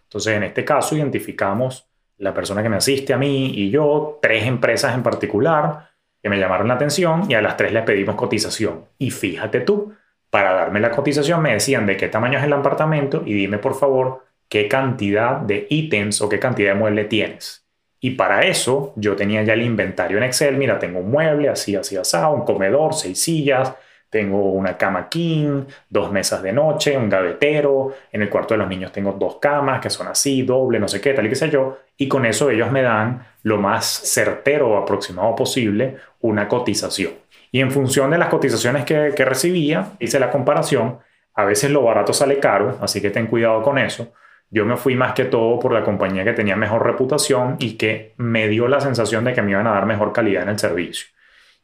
[0.05, 4.47] Entonces, en este caso, identificamos la persona que me asiste a mí y yo, tres
[4.47, 5.91] empresas en particular
[6.23, 8.85] que me llamaron la atención y a las tres les pedimos cotización.
[8.99, 9.93] Y fíjate tú,
[10.31, 13.75] para darme la cotización me decían de qué tamaño es el apartamento y dime por
[13.75, 17.62] favor qué cantidad de ítems o qué cantidad de mueble tienes.
[18.05, 20.57] Y para eso yo tenía ya el inventario en Excel.
[20.57, 23.73] Mira, tengo un mueble así, así, asado, un comedor, seis sillas,
[24.11, 27.95] tengo una cama king, dos mesas de noche, un gavetero.
[28.11, 31.01] En el cuarto de los niños tengo dos camas que son así, doble, no sé
[31.01, 31.79] qué, tal y qué sé yo.
[31.97, 37.13] Y con eso ellos me dan lo más certero o aproximado posible una cotización.
[37.53, 40.99] Y en función de las cotizaciones que, que recibía, hice la comparación.
[41.35, 44.13] A veces lo barato sale caro, así que ten cuidado con eso.
[44.55, 48.13] Yo me fui más que todo por la compañía que tenía mejor reputación y que
[48.19, 51.07] me dio la sensación de que me iban a dar mejor calidad en el servicio.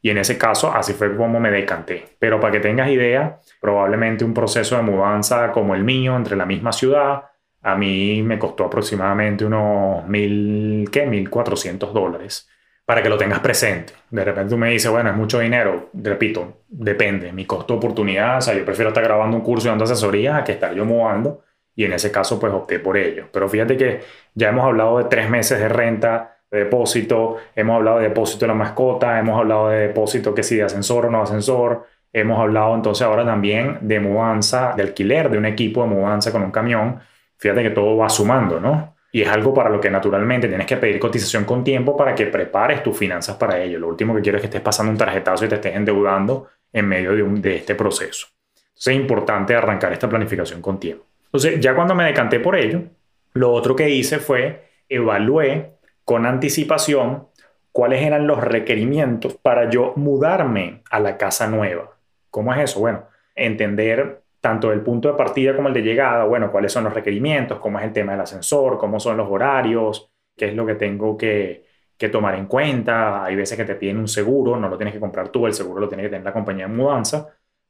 [0.01, 2.15] Y en ese caso, así fue como me decanté.
[2.17, 6.47] Pero para que tengas idea, probablemente un proceso de mudanza como el mío entre la
[6.47, 7.25] misma ciudad,
[7.61, 11.07] a mí me costó aproximadamente unos mil, ¿qué?
[11.07, 12.49] 1.400 dólares.
[12.85, 13.93] Para que lo tengas presente.
[14.09, 15.91] De repente tú me dices, bueno, es mucho dinero.
[15.93, 17.31] Repito, depende.
[17.33, 20.39] Mi costo de oportunidad, o sea, yo prefiero estar grabando un curso y dando asesorías
[20.39, 21.43] a que estar yo mudando.
[21.79, 23.29] Y en ese caso, pues opté por ello.
[23.31, 24.01] Pero fíjate que
[24.33, 28.47] ya hemos hablado de tres meses de renta de depósito, hemos hablado de depósito de
[28.49, 32.75] la mascota, hemos hablado de depósito que si de ascensor o no ascensor, hemos hablado
[32.75, 36.99] entonces ahora también de mudanza, de alquiler de un equipo de mudanza con un camión.
[37.37, 38.97] Fíjate que todo va sumando, ¿no?
[39.13, 42.25] Y es algo para lo que naturalmente tienes que pedir cotización con tiempo para que
[42.25, 43.79] prepares tus finanzas para ello.
[43.79, 46.89] Lo último que quiero es que estés pasando un tarjetazo y te estés endeudando en
[46.89, 48.27] medio de, un, de este proceso.
[48.67, 51.08] Entonces es importante arrancar esta planificación con tiempo.
[51.29, 52.83] Entonces ya cuando me decanté por ello,
[53.33, 57.27] lo otro que hice fue evalué con anticipación
[57.71, 61.97] cuáles eran los requerimientos para yo mudarme a la casa nueva.
[62.31, 62.79] ¿Cómo es eso?
[62.79, 66.93] Bueno, entender tanto el punto de partida como el de llegada, bueno, cuáles son los
[66.93, 70.75] requerimientos, cómo es el tema del ascensor, cómo son los horarios, qué es lo que
[70.75, 71.65] tengo que,
[71.97, 73.23] que tomar en cuenta.
[73.23, 75.81] Hay veces que te piden un seguro, no lo tienes que comprar tú, el seguro
[75.81, 77.27] lo tiene que tener la compañía de mudanza.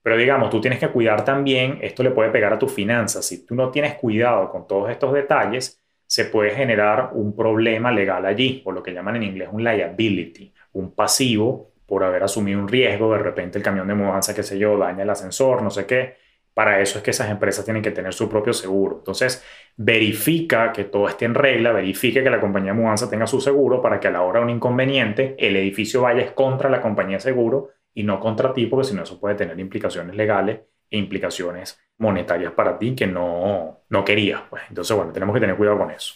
[0.10, 3.24] Pero digamos, tú tienes que cuidar también, esto le puede pegar a tus finanzas.
[3.24, 8.26] Si tú no tienes cuidado con todos estos detalles, se puede generar un problema legal
[8.26, 12.68] allí, o lo que llaman en inglés un liability, un pasivo por haber asumido un
[12.68, 15.86] riesgo, de repente el camión de mudanza, qué sé yo, daña el ascensor, no sé
[15.86, 16.16] qué.
[16.56, 18.96] Para eso es que esas empresas tienen que tener su propio seguro.
[18.98, 19.46] Entonces,
[19.78, 23.80] verifica que todo esté en regla, verifique que la compañía de mudanza tenga su seguro
[23.80, 27.22] para que a la hora de un inconveniente el edificio vaya contra la compañía de
[27.22, 31.80] seguro y no contra ti, porque si no eso puede tener implicaciones legales e implicaciones
[31.98, 34.42] monetarias para ti que no, no querías.
[34.50, 34.64] Pues.
[34.70, 36.16] Entonces, bueno, tenemos que tener cuidado con eso.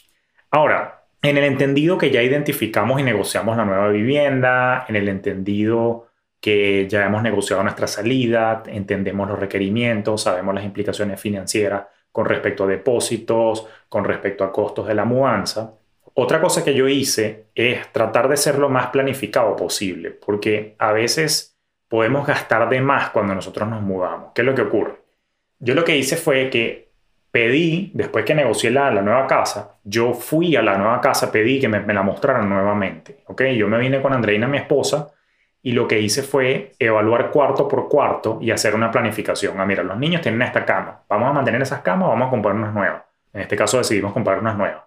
[0.52, 6.08] Ahora, en el entendido que ya identificamos y negociamos la nueva vivienda, en el entendido
[6.40, 12.66] que ya hemos negociado nuestra salida, entendemos los requerimientos, sabemos las implicaciones financieras con respecto
[12.66, 15.74] a depósitos, con respecto a costos de la mudanza.
[16.14, 20.92] Otra cosa que yo hice es tratar de ser lo más planificado posible, porque a
[20.92, 21.53] veces
[21.94, 24.32] podemos gastar de más cuando nosotros nos mudamos.
[24.34, 24.96] ¿Qué es lo que ocurre?
[25.60, 26.90] Yo lo que hice fue que
[27.30, 31.68] pedí, después que negocié la, nueva casa, yo fui a la nueva casa, pedí que
[31.68, 33.18] me, la mostraran nuevamente.
[33.28, 33.44] ¿ok?
[33.56, 35.12] Yo me vine con Andreina, mi esposa,
[35.62, 39.60] y lo que hice fue evaluar cuarto por cuarto y hacer una planificación.
[39.60, 41.04] Ah, mira, los niños tienen esta cama.
[41.08, 43.04] Vamos a mantener esas camas, vamos a comprar unas nuevas.
[43.34, 44.82] En este caso decidimos comprar unas nuevas.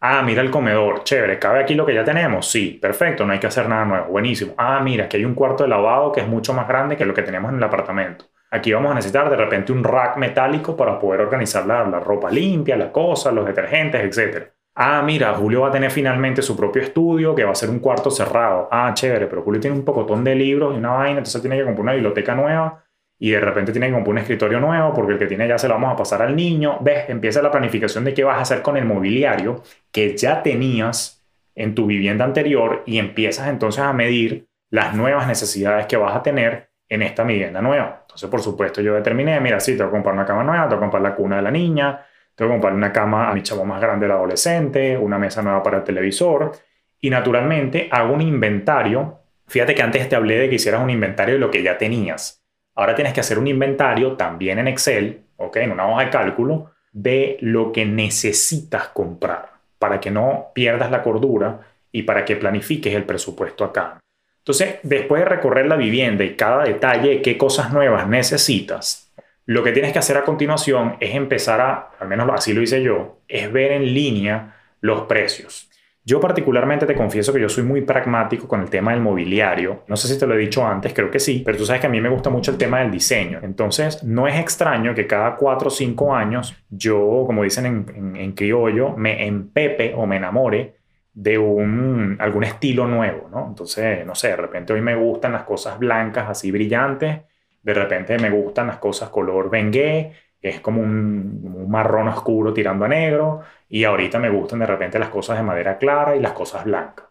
[0.00, 2.46] Ah, mira el comedor, chévere, ¿cabe aquí lo que ya tenemos?
[2.50, 4.54] Sí, perfecto, no hay que hacer nada nuevo, buenísimo.
[4.58, 7.14] Ah, mira, aquí hay un cuarto de lavado que es mucho más grande que lo
[7.14, 8.26] que tenemos en el apartamento.
[8.50, 12.76] Aquí vamos a necesitar de repente un rack metálico para poder organizar la, ropa limpia,
[12.76, 14.48] las cosas, los detergentes, etc.
[14.74, 17.80] Ah, mira, Julio va a tener finalmente su propio estudio que va a ser un
[17.80, 18.68] cuarto cerrado.
[18.70, 21.64] Ah, chévere, pero Julio tiene un pocotón de libros y una vaina, entonces tiene que
[21.64, 22.85] comprar una biblioteca nueva
[23.18, 25.68] y de repente tiene que comprar un escritorio nuevo porque el que tiene ya se
[25.68, 26.78] lo vamos a pasar al niño.
[26.80, 31.24] Ves, empieza la planificación de qué vas a hacer con el mobiliario que ya tenías
[31.54, 36.22] en tu vivienda anterior y empiezas entonces a medir las nuevas necesidades que vas a
[36.22, 38.00] tener en esta vivienda nueva.
[38.02, 40.84] Entonces, por supuesto, yo determiné, mira, sí, tengo que comprar una cama nueva, tengo que
[40.84, 43.80] comprar la cuna de la niña, tengo que comprar una cama a mi chavo más
[43.80, 46.52] grande, el adolescente, una mesa nueva para el televisor.
[47.00, 49.20] Y naturalmente hago un inventario.
[49.46, 52.35] Fíjate que antes te hablé de que hicieras un inventario de lo que ya tenías.
[52.76, 55.56] Ahora tienes que hacer un inventario también en Excel, ¿ok?
[55.56, 61.02] En una hoja de cálculo, de lo que necesitas comprar para que no pierdas la
[61.02, 61.60] cordura
[61.92, 63.98] y para que planifiques el presupuesto acá.
[64.38, 69.12] Entonces, después de recorrer la vivienda y cada detalle de qué cosas nuevas necesitas,
[69.44, 72.82] lo que tienes que hacer a continuación es empezar a, al menos así lo hice
[72.82, 75.68] yo, es ver en línea los precios.
[76.08, 79.82] Yo particularmente te confieso que yo soy muy pragmático con el tema del mobiliario.
[79.88, 81.88] No sé si te lo he dicho antes, creo que sí, pero tú sabes que
[81.88, 83.40] a mí me gusta mucho el tema del diseño.
[83.42, 88.96] Entonces, no es extraño que cada cuatro o cinco años yo, como dicen en, criollo,
[88.96, 90.76] me empepe o me enamore
[91.12, 93.44] de un, algún estilo nuevo, ¿no?
[93.48, 97.22] Entonces, no sé, de repente hoy me gustan las cosas blancas así brillantes,
[97.64, 102.88] de repente me gustan las cosas color bengué, es como un, marrón oscuro tirando a
[102.88, 106.64] negro, y ahorita me gustan de repente las cosas de madera clara y las cosas
[106.64, 107.06] blancas.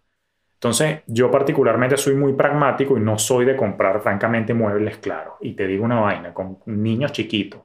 [0.55, 5.35] Entonces, yo particularmente soy muy pragmático y no soy de comprar francamente muebles claros.
[5.41, 7.61] Y te digo una vaina, con niños chiquitos,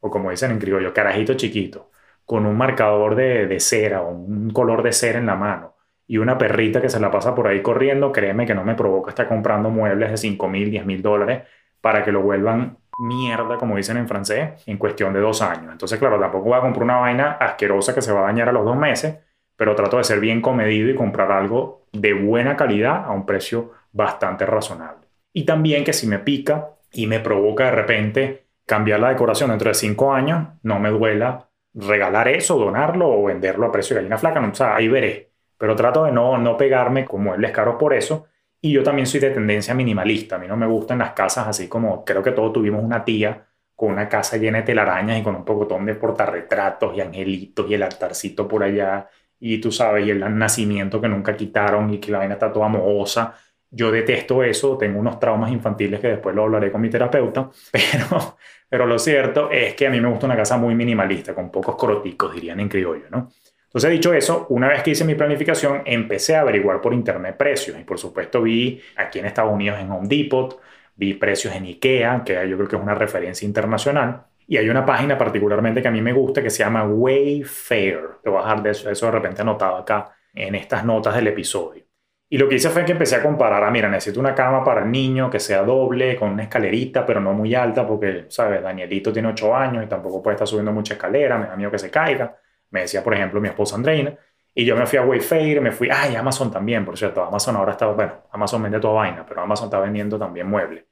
[0.00, 1.90] o como dicen en criollo, carajito chiquito,
[2.24, 5.72] con un marcador de, de cera o un color de cera en la mano
[6.06, 9.10] y una perrita que se la pasa por ahí corriendo, créeme que no me provoca
[9.10, 11.44] estar comprando muebles de 5 mil, 10 mil dólares
[11.80, 15.72] para que lo vuelvan mierda, como dicen en francés, en cuestión de dos años.
[15.72, 18.52] Entonces, claro, tampoco voy a comprar una vaina asquerosa que se va a dañar a
[18.52, 19.18] los dos meses,
[19.56, 23.72] pero trato de ser bien comedido y comprar algo de buena calidad a un precio
[23.92, 25.08] bastante razonable.
[25.32, 29.68] Y también que si me pica y me provoca de repente cambiar la decoración dentro
[29.68, 34.18] de cinco años, no me duela regalar eso, donarlo o venderlo a precio de gallina
[34.18, 34.40] flaca.
[34.40, 35.30] No, o sea, ahí veré.
[35.56, 38.26] Pero trato de no, no pegarme con muebles caros por eso
[38.62, 40.36] y yo también soy de tendencia minimalista.
[40.36, 43.46] A mí no me gustan las casas así como creo que todos tuvimos una tía
[43.74, 47.74] con una casa llena de telarañas y con un pocotón de portarretratos y angelitos y
[47.74, 49.08] el altarcito por allá
[49.40, 52.68] y tú sabes, y el nacimiento que nunca quitaron y que la vaina está toda
[52.68, 53.34] mohosa.
[53.68, 58.36] Yo detesto eso, tengo unos traumas infantiles que después lo hablaré con mi terapeuta, pero,
[58.68, 61.74] pero lo cierto es que a mí me gusta una casa muy minimalista, con pocos
[61.74, 63.30] coroticos, dirían en criollo, ¿no?
[63.72, 67.78] Entonces, dicho eso, una vez que hice mi planificación, empecé a averiguar por internet precios.
[67.80, 70.60] Y por supuesto vi aquí en Estados Unidos en Home Depot,
[70.94, 74.26] vi precios en IKEA, que yo creo que es una referencia internacional.
[74.46, 78.00] Y hay una página particularmente que a mí me gusta que se llama Wayfair.
[78.22, 81.28] Te voy a dejar de eso, eso de repente anotado acá en estas notas del
[81.28, 81.82] episodio.
[82.28, 84.82] Y lo que hice fue que empecé a comparar, ah, mira, necesito una cama para
[84.82, 88.62] el niño que sea doble, con una escalerita, pero no muy alta, porque, ¿sabes?
[88.62, 91.78] Danielito tiene 8 años y tampoco puede estar subiendo mucha escalera, me da miedo que
[91.78, 92.36] se caiga.
[92.72, 94.16] Me decía, por ejemplo, mi esposa Andreina.
[94.54, 97.22] Y yo me fui a Wayfair, me fui, ay, Amazon también, por cierto.
[97.22, 100.84] Amazon ahora está, bueno, Amazon vende toda vaina, pero Amazon está vendiendo también muebles.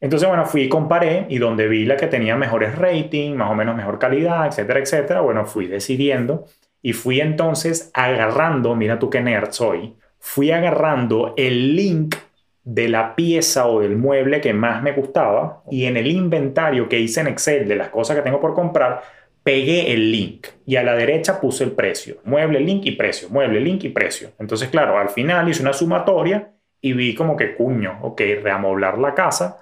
[0.00, 3.54] Entonces, bueno, fui y comparé y donde vi la que tenía mejores ratings, más o
[3.54, 6.44] menos mejor calidad, etcétera, etcétera, bueno, fui decidiendo
[6.82, 12.14] y fui entonces agarrando, mira tú qué nerd soy, fui agarrando el link
[12.62, 17.00] de la pieza o del mueble que más me gustaba y en el inventario que
[17.00, 19.02] hice en Excel de las cosas que tengo por comprar,
[19.48, 22.18] pegué el link y a la derecha puse el precio.
[22.24, 23.30] Mueble, link y precio.
[23.30, 24.32] Mueble, link y precio.
[24.38, 29.14] Entonces, claro, al final hice una sumatoria y vi como que, cuño, ok, reamoblar la
[29.14, 29.56] casa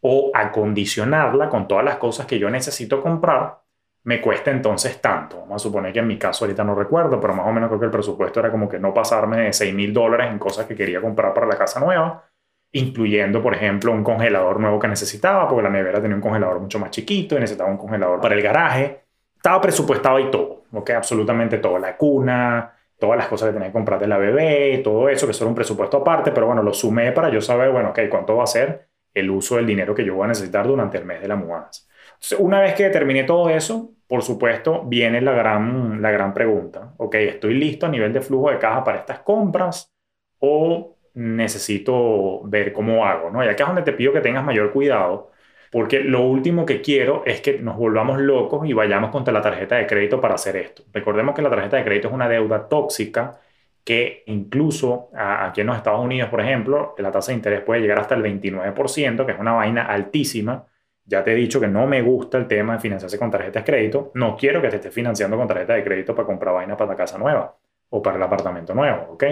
[0.00, 3.60] o acondicionarla con todas las cosas que yo necesito comprar
[4.02, 5.38] me cuesta entonces tanto.
[5.38, 7.78] Vamos a suponer que en mi caso ahorita no recuerdo, pero más o menos creo
[7.78, 10.74] que el presupuesto era como que no pasarme de 6 mil dólares en cosas que
[10.74, 12.28] quería comprar para la casa nueva,
[12.72, 16.80] incluyendo, por ejemplo, un congelador nuevo que necesitaba, porque la nevera tenía un congelador mucho
[16.80, 19.07] más chiquito y necesitaba un congelador para el garaje
[19.38, 20.90] estaba presupuestado y todo, ¿ok?
[20.90, 25.08] Absolutamente todo, la cuna, todas las cosas que tenía que comprar de la bebé, todo
[25.08, 27.90] eso, que eso era un presupuesto aparte, pero bueno, lo sumé para yo saber, bueno,
[27.90, 30.98] ok, cuánto va a ser el uso del dinero que yo voy a necesitar durante
[30.98, 31.82] el mes de la mudanza.
[32.14, 36.94] Entonces, una vez que determiné todo eso, por supuesto, viene la gran, la gran pregunta,
[36.96, 39.92] ok, ¿estoy listo a nivel de flujo de caja para estas compras
[40.40, 43.44] o necesito ver cómo hago, ¿no?
[43.44, 45.30] Y acá es donde te pido que tengas mayor cuidado,
[45.70, 49.76] porque lo último que quiero es que nos volvamos locos y vayamos contra la tarjeta
[49.76, 50.82] de crédito para hacer esto.
[50.92, 53.40] Recordemos que la tarjeta de crédito es una deuda tóxica
[53.84, 57.98] que incluso aquí en los Estados Unidos, por ejemplo, la tasa de interés puede llegar
[57.98, 60.66] hasta el 29%, que es una vaina altísima.
[61.06, 63.72] Ya te he dicho que no me gusta el tema de financiarse con tarjetas de
[63.72, 64.10] crédito.
[64.14, 66.96] No quiero que te estés financiando con tarjeta de crédito para comprar vaina para la
[66.96, 67.56] casa nueva
[67.88, 69.24] o para el apartamento nuevo, ¿ok?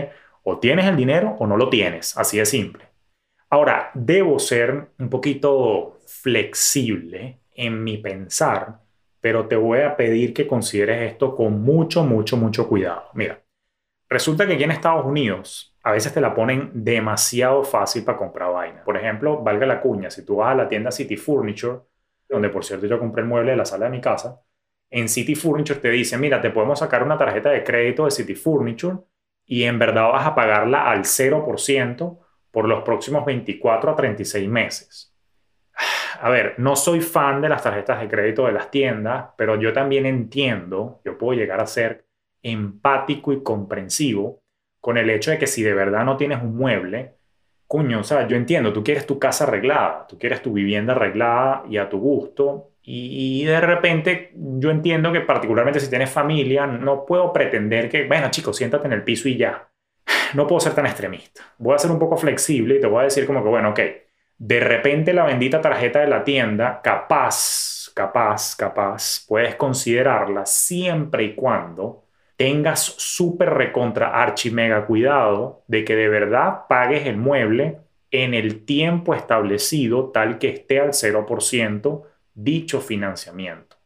[0.44, 2.95] O tienes el dinero o no lo tienes, así de simple.
[3.48, 8.80] Ahora, debo ser un poquito flexible en mi pensar,
[9.20, 13.04] pero te voy a pedir que consideres esto con mucho, mucho, mucho cuidado.
[13.14, 13.40] Mira,
[14.08, 18.52] resulta que aquí en Estados Unidos a veces te la ponen demasiado fácil para comprar
[18.52, 18.82] vaina.
[18.84, 21.80] Por ejemplo, valga la cuña, si tú vas a la tienda City Furniture,
[22.28, 24.40] donde por cierto yo compré el mueble de la sala de mi casa,
[24.90, 28.34] en City Furniture te dicen, mira, te podemos sacar una tarjeta de crédito de City
[28.34, 28.98] Furniture
[29.44, 32.18] y en verdad vas a pagarla al 0%
[32.56, 35.14] por los próximos 24 a 36 meses.
[36.22, 39.74] A ver, no soy fan de las tarjetas de crédito de las tiendas, pero yo
[39.74, 42.06] también entiendo, yo puedo llegar a ser
[42.42, 44.42] empático y comprensivo
[44.80, 47.16] con el hecho de que si de verdad no tienes un mueble,
[47.66, 51.62] coño, o sea, yo entiendo, tú quieres tu casa arreglada, tú quieres tu vivienda arreglada
[51.68, 57.04] y a tu gusto, y, de repente yo entiendo que particularmente si tienes familia, no
[57.04, 59.68] puedo pretender que, bueno chicos, siéntate en el piso y ya.
[60.34, 61.42] No puedo ser tan extremista.
[61.58, 63.80] Voy a ser un poco flexible y te voy a decir como que, bueno, ok,
[64.38, 71.34] de repente la bendita tarjeta de la tienda, capaz, capaz, capaz, puedes considerarla siempre y
[71.34, 72.04] cuando
[72.36, 77.78] tengas súper recontra archi mega cuidado de que de verdad pagues el mueble
[78.10, 82.02] en el tiempo establecido tal que esté al 0%
[82.34, 83.76] dicho financiamiento.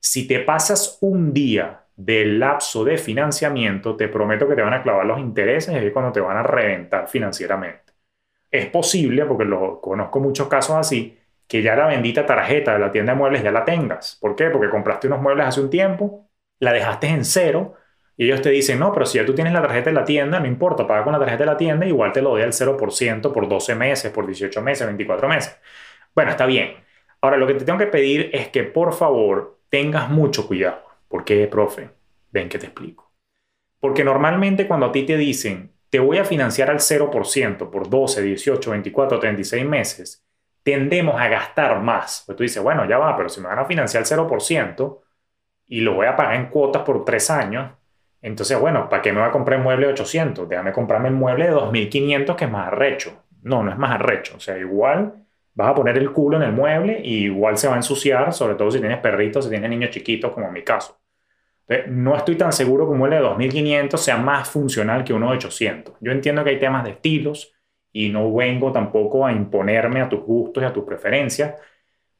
[0.00, 4.82] Si te pasas un día del lapso de financiamiento, te prometo que te van a
[4.82, 7.92] clavar los intereses y es cuando te van a reventar financieramente.
[8.50, 12.90] Es posible, porque lo, conozco muchos casos así, que ya la bendita tarjeta de la
[12.90, 14.16] tienda de muebles ya la tengas.
[14.20, 14.48] ¿Por qué?
[14.50, 17.74] Porque compraste unos muebles hace un tiempo, la dejaste en cero
[18.16, 20.40] y ellos te dicen, no, pero si ya tú tienes la tarjeta de la tienda,
[20.40, 23.32] no importa, paga con la tarjeta de la tienda, igual te lo doy al 0%
[23.32, 25.58] por 12 meses, por 18 meses, 24 meses.
[26.14, 26.76] Bueno, está bien.
[27.20, 30.89] Ahora, lo que te tengo que pedir es que por favor tengas mucho cuidado.
[31.10, 31.90] ¿Por qué, profe?
[32.30, 33.12] Ven que te explico.
[33.80, 38.22] Porque normalmente cuando a ti te dicen, te voy a financiar al 0% por 12,
[38.22, 40.24] 18, 24, 36 meses,
[40.62, 42.22] tendemos a gastar más.
[42.24, 45.00] Pues tú dices, bueno, ya va, pero si me van a financiar al 0%
[45.66, 47.72] y lo voy a pagar en cuotas por 3 años,
[48.22, 50.48] entonces, bueno, ¿para qué me voy a comprar el mueble de 800?
[50.48, 53.24] Déjame comprarme el mueble de 2500 que es más arrecho.
[53.42, 54.36] No, no es más arrecho.
[54.36, 57.74] O sea, igual vas a poner el culo en el mueble y igual se va
[57.74, 60.99] a ensuciar, sobre todo si tienes perritos, si tienes niños chiquitos, como en mi caso.
[61.88, 65.94] No estoy tan seguro un mueble de 2500 sea más funcional que uno de 800.
[66.00, 67.52] Yo entiendo que hay temas de estilos
[67.92, 71.54] y no vengo tampoco a imponerme a tus gustos y a tus preferencias,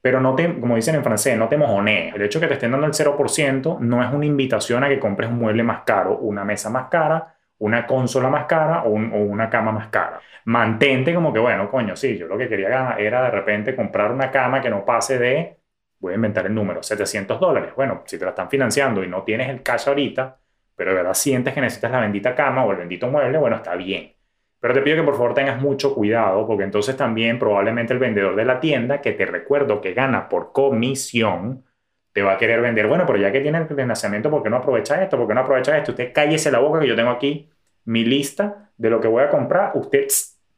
[0.00, 2.14] pero no te, como dicen en francés, no te mojonees.
[2.14, 4.98] El hecho de que te estén dando el 0% no es una invitación a que
[4.98, 9.22] compres un mueble más caro, una mesa más cara, una consola más cara o, o
[9.24, 13.22] una cama más cara mantente como que, bueno, coño, sí, yo lo que quería era
[13.24, 15.59] de repente comprar una cama que no pase de,
[16.00, 17.72] voy a inventar el número, 700 dólares.
[17.76, 20.38] Bueno, si te la están financiando y no tienes el cash ahorita,
[20.74, 23.76] pero de verdad sientes que necesitas la bendita cama o el bendito mueble, bueno, está
[23.76, 24.14] bien.
[24.60, 28.34] Pero te pido que por favor tengas mucho cuidado porque entonces también probablemente el vendedor
[28.34, 31.64] de la tienda, que te recuerdo que gana por comisión,
[32.12, 34.56] te va a querer vender, bueno, pero ya que tiene el financiamiento, ¿por qué no
[34.56, 35.16] aprovecha esto?
[35.16, 35.92] ¿Por qué no aprovecha esto?
[35.92, 37.48] Usted cállese la boca que yo tengo aquí
[37.84, 39.72] mi lista de lo que voy a comprar.
[39.74, 40.06] Usted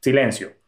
[0.00, 0.61] silencio.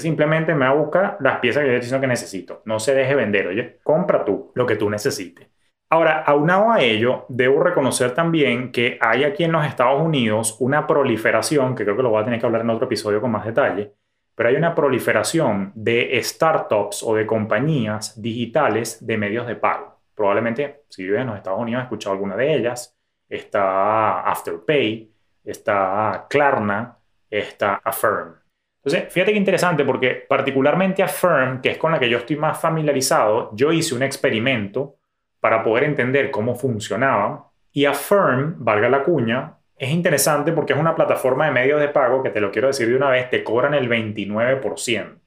[0.00, 2.62] Simplemente me va a buscar las piezas que yo estoy que necesito.
[2.64, 5.48] No se deje vender, oye, compra tú lo que tú necesites.
[5.90, 10.86] Ahora, aunado a ello, debo reconocer también que hay aquí en los Estados Unidos una
[10.86, 13.44] proliferación, que creo que lo voy a tener que hablar en otro episodio con más
[13.44, 13.92] detalle,
[14.34, 20.00] pero hay una proliferación de startups o de compañías digitales de medios de pago.
[20.14, 22.96] Probablemente, si vives en los Estados Unidos, has escuchado alguna de ellas.
[23.28, 25.12] Está Afterpay,
[25.44, 26.98] está Klarna,
[27.30, 28.43] está Affirm.
[28.84, 32.60] Entonces, fíjate qué interesante porque particularmente Affirm, que es con la que yo estoy más
[32.60, 34.96] familiarizado, yo hice un experimento
[35.40, 37.50] para poder entender cómo funcionaba.
[37.72, 42.22] Y Affirm, valga la cuña, es interesante porque es una plataforma de medios de pago
[42.22, 45.18] que te lo quiero decir de una vez, te cobran el 29%.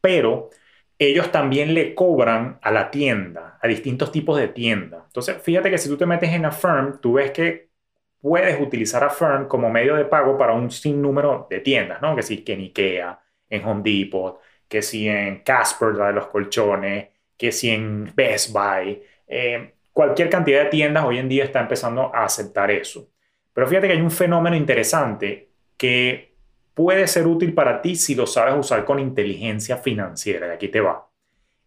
[0.00, 0.50] Pero
[0.98, 5.04] ellos también le cobran a la tienda, a distintos tipos de tienda.
[5.06, 7.68] Entonces, fíjate que si tú te metes en Affirm, tú ves que
[8.20, 12.16] puedes utilizar Affirm como medio de pago para un sinnúmero de tiendas, ¿no?
[12.16, 16.26] Que si que en Ikea, en Home Depot, que si en Casper, la de los
[16.28, 21.60] colchones, que si en Best Buy, eh, cualquier cantidad de tiendas hoy en día está
[21.60, 23.08] empezando a aceptar eso.
[23.52, 26.34] Pero fíjate que hay un fenómeno interesante que
[26.74, 30.48] puede ser útil para ti si lo sabes usar con inteligencia financiera.
[30.48, 31.08] Y aquí te va.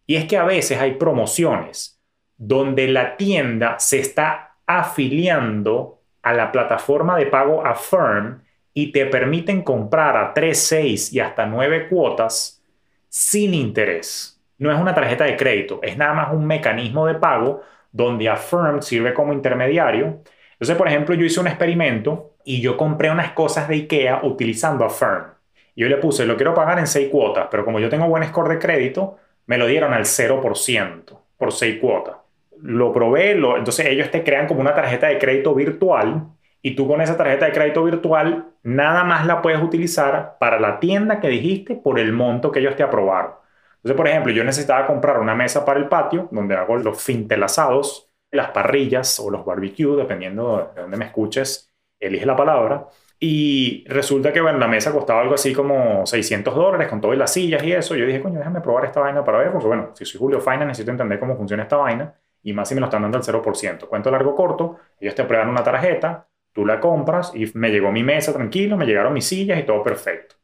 [0.06, 2.00] Y es que a veces hay promociones
[2.36, 8.42] donde la tienda se está afiliando a la plataforma de pago Affirm
[8.74, 12.62] y te permiten comprar a 3, 6 y hasta 9 cuotas
[13.08, 14.40] sin interés.
[14.58, 18.82] No es una tarjeta de crédito, es nada más un mecanismo de pago donde Affirm
[18.82, 20.22] sirve como intermediario.
[20.52, 24.84] Entonces, por ejemplo, yo hice un experimento y yo compré unas cosas de IKEA utilizando
[24.84, 25.34] Affirm.
[25.74, 28.50] Yo le puse, lo quiero pagar en 6 cuotas, pero como yo tengo buen score
[28.50, 32.19] de crédito, me lo dieron al 0% por 6 cuotas
[32.62, 36.28] lo probé, lo, entonces ellos te crean como una tarjeta de crédito virtual
[36.62, 40.78] y tú con esa tarjeta de crédito virtual nada más la puedes utilizar para la
[40.80, 43.32] tienda que dijiste por el monto que ellos te aprobaron.
[43.76, 48.10] Entonces, por ejemplo, yo necesitaba comprar una mesa para el patio donde hago los fintelazados,
[48.30, 52.86] las parrillas o los barbecues, dependiendo de dónde me escuches, elige la palabra.
[53.18, 57.32] Y resulta que, bueno, la mesa costaba algo así como 600 dólares con todas las
[57.32, 57.96] sillas y eso.
[57.96, 60.64] Yo dije, coño, déjame probar esta vaina para ver, porque bueno, si soy Julio Faina
[60.64, 63.86] necesito entender cómo funciona esta vaina y más si me lo están dando al 0%.
[63.86, 68.02] Cuento largo corto, ellos te aprueban una tarjeta, tú la compras y me llegó mi
[68.02, 70.36] mesa tranquilo, me llegaron mis sillas y todo perfecto.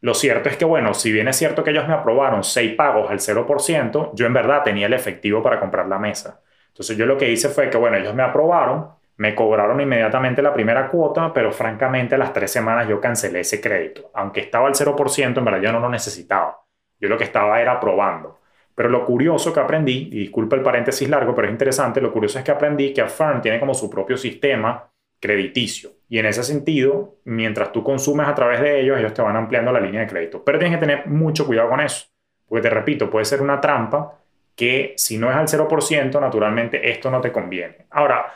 [0.00, 3.08] Lo cierto es que, bueno, si bien es cierto que ellos me aprobaron seis pagos
[3.10, 6.40] al 0%, yo en verdad tenía el efectivo para comprar la mesa.
[6.68, 8.88] Entonces yo lo que hice fue que, bueno, ellos me aprobaron,
[9.18, 13.60] me cobraron inmediatamente la primera cuota, pero francamente a las tres semanas yo cancelé ese
[13.60, 14.10] crédito.
[14.14, 16.58] Aunque estaba al 0%, en verdad yo no lo necesitaba.
[16.98, 18.40] Yo lo que estaba era probando.
[18.74, 22.38] Pero lo curioso que aprendí, y disculpa el paréntesis largo, pero es interesante, lo curioso
[22.38, 25.90] es que aprendí que Affirm tiene como su propio sistema crediticio.
[26.08, 29.72] Y en ese sentido, mientras tú consumes a través de ellos, ellos te van ampliando
[29.72, 30.42] la línea de crédito.
[30.44, 32.06] Pero tienes que tener mucho cuidado con eso.
[32.48, 34.18] Porque te repito, puede ser una trampa
[34.54, 37.86] que si no es al 0%, naturalmente esto no te conviene.
[37.90, 38.26] Ahora,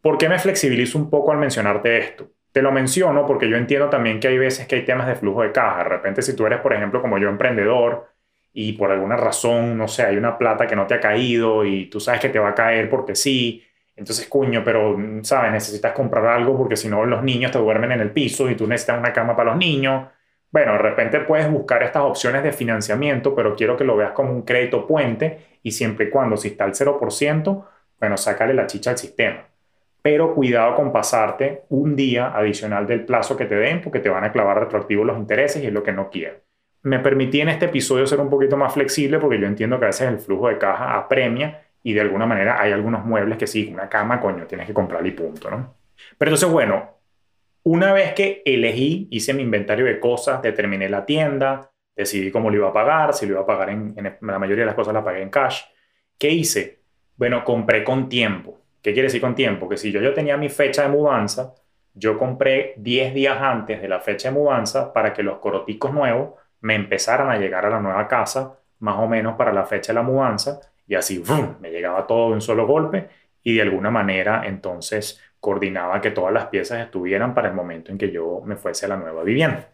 [0.00, 2.30] ¿por qué me flexibilizo un poco al mencionarte esto?
[2.52, 5.42] Te lo menciono porque yo entiendo también que hay veces que hay temas de flujo
[5.42, 5.78] de caja.
[5.78, 8.11] De repente, si tú eres, por ejemplo, como yo, emprendedor,
[8.52, 11.86] y por alguna razón, no sé, hay una plata que no te ha caído y
[11.86, 13.64] tú sabes que te va a caer porque sí,
[13.96, 15.52] entonces, cuño, pero, ¿sabes?
[15.52, 18.66] Necesitas comprar algo porque si no los niños te duermen en el piso y tú
[18.66, 20.08] necesitas una cama para los niños.
[20.50, 24.32] Bueno, de repente puedes buscar estas opciones de financiamiento, pero quiero que lo veas como
[24.32, 27.64] un crédito puente y siempre y cuando, si está al 0%,
[28.00, 29.46] bueno, sácale la chicha al sistema.
[30.02, 34.24] Pero cuidado con pasarte un día adicional del plazo que te den porque te van
[34.24, 36.36] a clavar retroactivo los intereses y es lo que no quiero.
[36.84, 39.88] Me permití en este episodio ser un poquito más flexible porque yo entiendo que a
[39.88, 43.70] veces el flujo de caja apremia y de alguna manera hay algunos muebles que sí,
[43.72, 45.74] una cama, coño, tienes que comprarle y punto, ¿no?
[46.18, 46.98] Pero entonces, bueno,
[47.64, 52.56] una vez que elegí, hice mi inventario de cosas, determiné la tienda, decidí cómo lo
[52.56, 55.04] iba a pagar, si lo iba a pagar en, la mayoría de las cosas la
[55.04, 55.62] pagué en cash.
[56.18, 56.80] ¿Qué hice?
[57.16, 58.60] Bueno, compré con tiempo.
[58.80, 59.68] ¿Qué quiere decir con tiempo?
[59.68, 61.54] Que si yo, yo tenía mi fecha de mudanza,
[61.94, 66.34] yo compré 10 días antes de la fecha de mudanza para que los coroticos nuevos
[66.62, 69.96] me empezaran a llegar a la nueva casa, más o menos para la fecha de
[69.96, 71.22] la mudanza, y así
[71.60, 73.08] me llegaba todo de un solo golpe
[73.42, 77.98] y de alguna manera entonces coordinaba que todas las piezas estuvieran para el momento en
[77.98, 79.68] que yo me fuese a la nueva vivienda.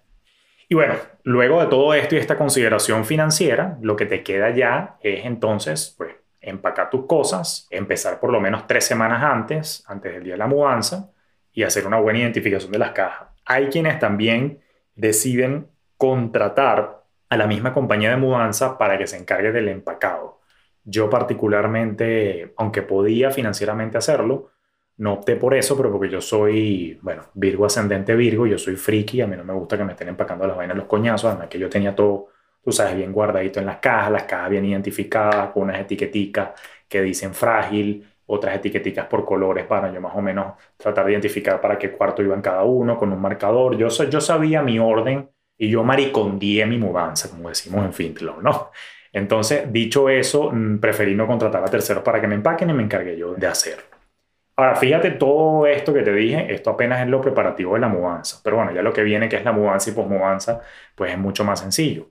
[0.68, 4.97] Y bueno, luego de todo esto y esta consideración financiera, lo que te queda ya
[5.03, 10.24] es entonces, pues, empacar tus cosas, empezar por lo menos tres semanas antes, antes del
[10.24, 11.11] día de la mudanza,
[11.53, 13.28] y hacer una buena identificación de las cajas.
[13.45, 14.61] Hay quienes también
[14.95, 15.68] deciden
[15.99, 20.40] contratar a la misma compañía de mudanza para que se encargue del empacado.
[20.84, 24.51] Yo particularmente, aunque podía financieramente hacerlo,
[24.96, 29.20] no opté por eso, pero porque yo soy, bueno, Virgo ascendente Virgo, yo soy friki,
[29.20, 31.59] a mí no me gusta que me estén empacando las vainas los coñazos, además que
[31.59, 32.28] yo tenía todo,
[32.62, 36.51] tú sabes, bien guardadito en las cajas, las cajas bien identificadas, con unas etiqueticas
[36.88, 41.61] que dicen frágil, otras etiqueticas por colores para yo más o menos tratar de identificar
[41.61, 43.76] para qué cuarto iban cada uno, con un marcador.
[43.76, 45.28] Yo, yo sabía mi orden
[45.59, 48.70] y yo maricondié mi mudanza, como decimos en Fintlo, ¿no?
[49.12, 52.82] Entonces, dicho eso, mm, preferí no contratar a terceros para que me empaquen y me
[52.82, 53.84] encargué yo de hacerlo.
[54.56, 58.40] Ahora, fíjate todo esto que te dije, esto apenas es lo preparativo de la mudanza.
[58.42, 60.61] Pero bueno, ya lo que viene, que es la mudanza y posmudanza,
[60.96, 62.11] pues es mucho más sencillo.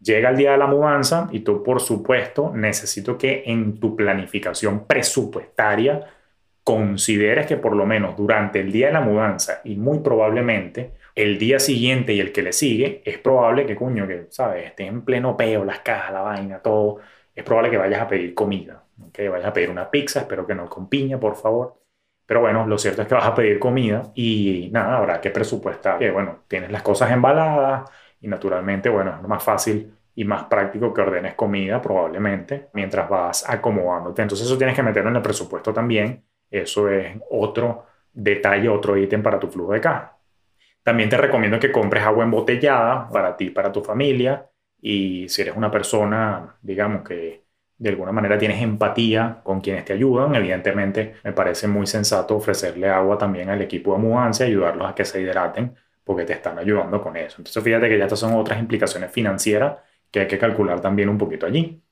[0.00, 4.86] Llega el día de la mudanza y tú, por supuesto, necesito que en tu planificación
[4.86, 6.04] presupuestaria
[6.64, 11.38] consideres que por lo menos durante el día de la mudanza y muy probablemente el
[11.38, 14.66] día siguiente y el que le sigue, es probable que, cuño, que, ¿sabes?
[14.66, 16.98] Esté en pleno peo, las cajas, la vaina, todo.
[17.34, 20.54] Es probable que vayas a pedir comida, que vayas a pedir una pizza, espero que
[20.54, 21.80] no con piña, por favor.
[22.26, 25.98] Pero bueno, lo cierto es que vas a pedir comida y nada, habrá que presupuestar.
[25.98, 27.90] Que bueno, tienes las cosas embaladas
[28.20, 33.08] y naturalmente, bueno, es lo más fácil y más práctico que ordenes comida probablemente mientras
[33.08, 34.22] vas acomodándote.
[34.22, 36.24] Entonces eso tienes que meterlo en el presupuesto también.
[36.50, 40.13] Eso es otro detalle, otro ítem para tu flujo de caja.
[40.84, 44.48] También te recomiendo que compres agua embotellada para ti, para tu familia.
[44.80, 47.44] Y si eres una persona, digamos, que
[47.78, 52.88] de alguna manera tienes empatía con quienes te ayudan, evidentemente me parece muy sensato ofrecerle
[52.88, 55.74] agua también al equipo de mudanza y ayudarlos a que se hidraten
[56.04, 57.36] porque te están ayudando con eso.
[57.38, 59.78] Entonces fíjate que ya estas son otras implicaciones financieras
[60.10, 61.82] que hay que calcular también un poquito allí.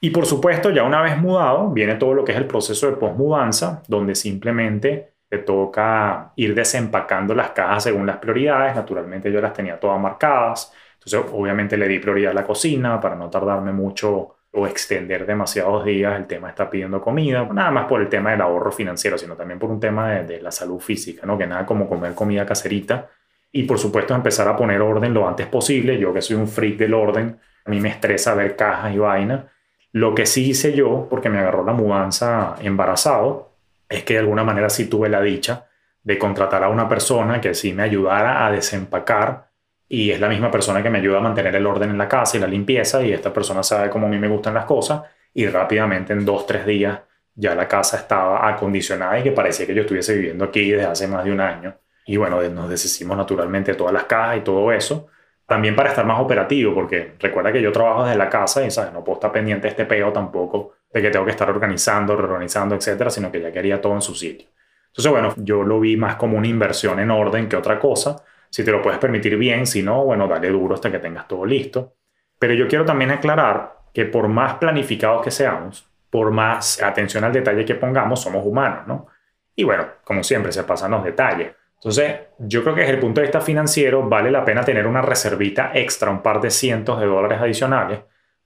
[0.00, 2.96] Y por supuesto, ya una vez mudado, viene todo lo que es el proceso de
[2.96, 8.74] posmudanza, donde simplemente te toca ir desempacando las cajas según las prioridades.
[8.74, 10.74] Naturalmente yo las tenía todas marcadas.
[10.94, 15.84] Entonces obviamente le di prioridad a la cocina para no tardarme mucho o extender demasiados
[15.84, 19.36] días el tema está pidiendo comida, nada más por el tema del ahorro financiero, sino
[19.36, 21.38] también por un tema de, la salud física, ¿no?
[21.38, 23.08] que nada como comer comida caserita
[23.52, 26.78] y por supuesto empezar a poner orden lo antes posible, yo que soy un freak
[26.78, 29.52] del orden, a mí me estresa ver cajas y vaina,
[29.92, 33.49] lo que sí hice yo, porque me agarró la mudanza embarazado,
[33.90, 35.66] es que de alguna manera sí tuve la dicha
[36.02, 39.50] de contratar a una persona que sí me ayudara a desempacar
[39.88, 42.38] y es la misma persona que me ayuda a mantener el orden en la casa
[42.38, 45.02] y la limpieza y esta persona sabe cómo a mí me gustan las cosas
[45.34, 47.00] y rápidamente en dos, tres días
[47.34, 51.06] ya la casa estaba acondicionada y que parecía que yo estuviese viviendo aquí desde hace
[51.08, 51.74] más de un año.
[52.06, 55.08] Y bueno, nos deshicimos naturalmente todas las cajas y todo eso
[55.50, 58.92] también para estar más operativo, porque recuerda que yo trabajo desde la casa y ¿sabes?
[58.92, 62.74] no puedo estar pendiente de este peo tampoco, de que tengo que estar organizando, reorganizando,
[62.74, 64.48] etcétera, sino que ya quería todo en su sitio.
[64.88, 68.22] Entonces, bueno, yo lo vi más como una inversión en orden que otra cosa.
[68.48, 71.46] Si te lo puedes permitir bien, si no, bueno, dale duro hasta que tengas todo
[71.46, 71.94] listo.
[72.38, 77.32] Pero yo quiero también aclarar que por más planificados que seamos, por más atención al
[77.32, 79.06] detalle que pongamos, somos humanos, ¿no?
[79.54, 81.52] Y bueno, como siempre, se pasan los detalles.
[81.74, 85.02] Entonces, yo creo que desde el punto de vista financiero vale la pena tener una
[85.02, 88.00] reservita extra, un par de cientos de dólares adicionales,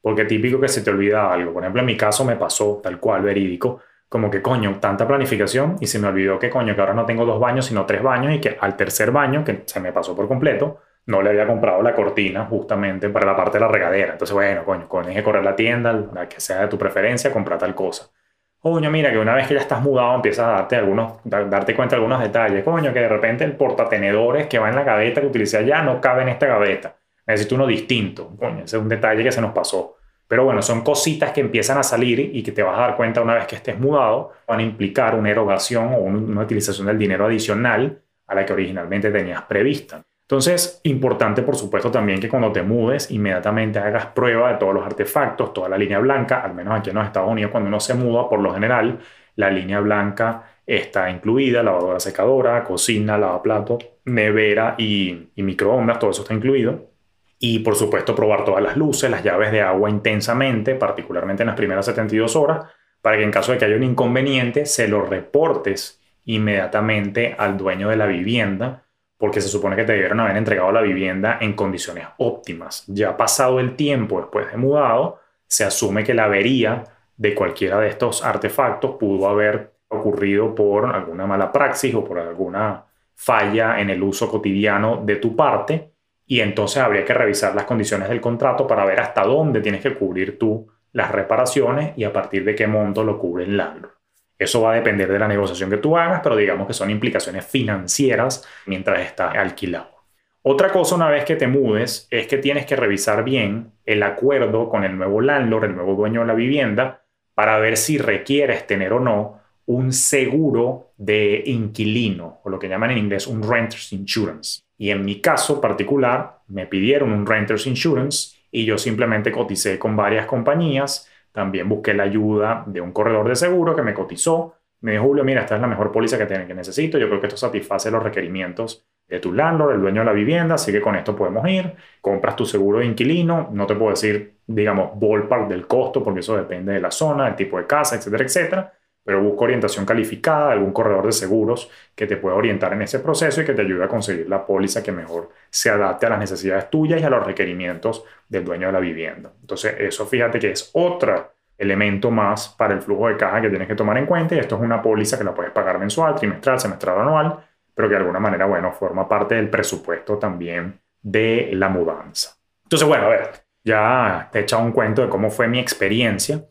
[0.05, 1.55] porque típico que se te olvida algo.
[1.55, 5.79] Por ejemplo, en mi caso me pasó tal cual, verídico, como que coño, tanta planificación
[5.81, 8.35] y se me olvidó que coño, que ahora no tengo dos baños, sino tres baños
[8.35, 11.81] y que al tercer baño, que se me pasó por completo, no le había comprado
[11.83, 14.13] la cortina justamente para la parte de la regadera.
[14.13, 17.59] Entonces, bueno, coño, con que correr la tienda, la que sea de tu preferencia, comprar
[17.59, 18.11] tal cosa.
[18.59, 21.97] Coño, mira, que una vez que ya estás mudado empiezas a darte, algunos, darte cuenta
[21.97, 22.63] de algunos detalles.
[22.63, 25.99] Coño, que de repente el portatenedores que va en la gaveta que utilicé allá no
[25.99, 26.95] cabe en esta gaveta.
[27.27, 28.35] Necesito uno distinto.
[28.37, 29.97] Coño, ese es un detalle que se nos pasó.
[30.27, 33.21] Pero bueno, son cositas que empiezan a salir y que te vas a dar cuenta
[33.21, 37.27] una vez que estés mudado, van a implicar una erogación o una utilización del dinero
[37.27, 40.03] adicional a la que originalmente tenías prevista.
[40.23, 44.85] Entonces, importante por supuesto también que cuando te mudes, inmediatamente hagas prueba de todos los
[44.85, 47.93] artefactos, toda la línea blanca, al menos aquí en los Estados Unidos, cuando uno se
[47.93, 49.01] muda, por lo general,
[49.37, 56.23] la línea blanca está incluida, lavadora secadora, cocina, lavaplato, nevera y, y microondas, todo eso
[56.23, 56.94] está incluido.
[57.39, 61.57] Y por supuesto probar todas las luces, las llaves de agua intensamente, particularmente en las
[61.57, 62.67] primeras 72 horas,
[63.03, 67.89] para que en caso de que haya un inconveniente se lo reportes inmediatamente al dueño
[67.91, 68.85] de la vivienda
[69.19, 72.85] porque se supone que te debieron haber entregado la vivienda en condiciones óptimas.
[72.89, 76.85] Ya pasado el tiempo después de mudado, se asume que la avería
[77.17, 82.85] de cualquiera de estos artefactos pudo haber ocurrido por alguna mala praxis o por alguna
[83.15, 85.94] falla en el uso cotidiano de tu parte
[86.27, 89.95] y entonces habría que revisar las condiciones del contrato para ver hasta dónde tienes que
[89.95, 93.93] cubrir tú las reparaciones y a partir de qué monto lo cubre el landlord.
[94.39, 97.45] Eso va a depender de la negociación que tú hagas, pero digamos que son implicaciones
[97.47, 99.95] financieras mientras estás alquilado.
[100.43, 104.69] Otra cosa una vez que te mudes es que tienes que revisar bien el acuerdo
[104.69, 107.05] con el nuevo landlord, el nuevo dueño de la vivienda,
[107.35, 112.91] para ver si requieres tener o no un seguro de inquilino, o lo que llaman
[112.91, 114.64] en inglés un renter's insurance.
[114.77, 119.97] Y en mi caso particular, me pidieron un renter's insurance y yo simplemente coticé con
[119.97, 124.55] varias compañías también busqué la ayuda de un corredor de seguro que me cotizó.
[124.83, 126.97] Me dijo, Julio, mira, esta es la mejor póliza que, que necesito.
[126.97, 130.55] Yo creo que esto satisface los requerimientos de tu landlord, el dueño de la vivienda,
[130.55, 131.75] así que con esto podemos ir.
[132.01, 133.49] Compras tu seguro de inquilino.
[133.51, 137.35] No te puedo decir, digamos, ballpark del costo, porque eso depende de la zona, del
[137.35, 138.73] tipo de casa, etcétera, etcétera.
[139.05, 143.43] Pero busco orientación calificada, algún corredor de seguros que te pueda orientar en ese proceso
[143.43, 146.71] y que te ayude a conseguir la póliza que mejor se adapte a las necesidades
[146.71, 149.31] tuyas y a los requerimientos del dueño de la vivienda.
[149.41, 153.69] Entonces, eso fíjate que es otro elemento más para el flujo de caja que tienes
[153.69, 156.59] que tomar en cuenta y esto es una póliza que la puedes pagar mensual, trimestral,
[156.59, 157.39] semestral, anual,
[157.75, 162.37] pero que de alguna manera, bueno, forma parte del presupuesto también de la mudanza.
[162.65, 163.31] Entonces, bueno, a ver,
[163.63, 166.45] ya te he echado un cuento de cómo fue mi experiencia,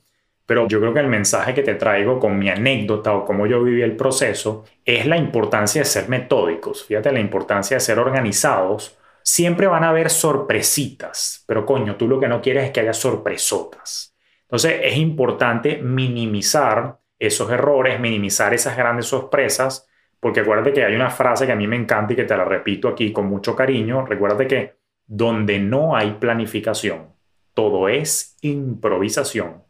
[0.46, 3.64] pero yo creo que el mensaje que te traigo con mi anécdota o cómo yo
[3.64, 6.86] viví el proceso es la importancia de ser metódicos.
[6.86, 12.20] Fíjate la importancia de ser organizados siempre van a haber sorpresitas, pero coño, tú lo
[12.20, 14.16] que no quieres es que haya sorpresotas.
[14.42, 19.88] Entonces es importante minimizar esos errores, minimizar esas grandes sorpresas,
[20.20, 22.44] porque acuérdate que hay una frase que a mí me encanta y que te la
[22.44, 24.06] repito aquí con mucho cariño.
[24.06, 24.76] Recuérdate que
[25.06, 27.14] donde no hay planificación,
[27.54, 29.64] todo es improvisación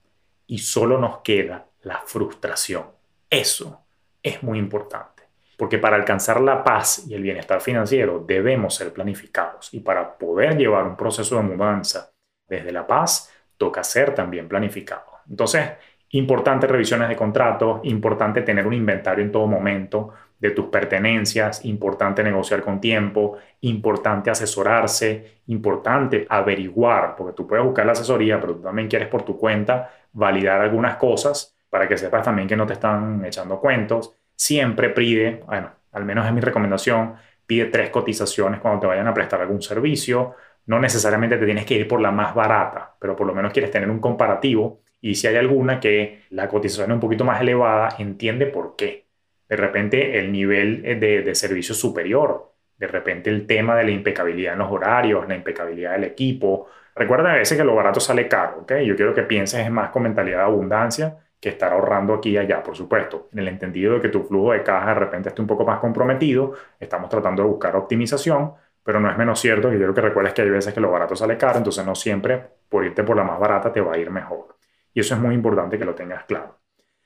[0.47, 2.85] y solo nos queda la frustración.
[3.29, 3.81] Eso
[4.21, 5.23] es muy importante.
[5.57, 9.73] Porque para alcanzar la paz y el bienestar financiero debemos ser planificados.
[9.73, 12.11] Y para poder llevar un proceso de mudanza
[12.47, 15.05] desde la paz, toca ser también planificado.
[15.29, 15.69] Entonces,
[16.09, 22.21] importante revisiones de contratos, importante tener un inventario en todo momento de tus pertenencias, importante
[22.21, 28.61] negociar con tiempo, importante asesorarse, importante averiguar, porque tú puedes buscar la asesoría, pero tú
[28.61, 32.73] también quieres por tu cuenta validar algunas cosas para que sepas también que no te
[32.73, 38.81] están echando cuentos siempre pide, bueno, al menos es mi recomendación, pide tres cotizaciones cuando
[38.81, 40.35] te vayan a prestar algún servicio.
[40.65, 43.71] No necesariamente te tienes que ir por la más barata, pero por lo menos quieres
[43.71, 47.95] tener un comparativo y si hay alguna que la cotización es un poquito más elevada,
[47.99, 49.07] entiende por qué.
[49.49, 54.53] De repente el nivel de, de servicio superior, de repente el tema de la impecabilidad
[54.53, 56.67] en los horarios, la impecabilidad del equipo.
[56.95, 58.73] Recuerda a veces que lo barato sale caro, ¿ok?
[58.85, 62.63] Yo quiero que pienses más con mentalidad de abundancia que estar ahorrando aquí y allá,
[62.63, 63.27] por supuesto.
[63.33, 65.79] En el entendido de que tu flujo de caja de repente esté un poco más
[65.79, 70.33] comprometido, estamos tratando de buscar optimización, pero no es menos cierto que quiero que recuerdes
[70.33, 73.23] que hay veces que lo barato sale caro, entonces no siempre por irte por la
[73.23, 74.55] más barata te va a ir mejor.
[74.93, 76.59] Y eso es muy importante que lo tengas claro.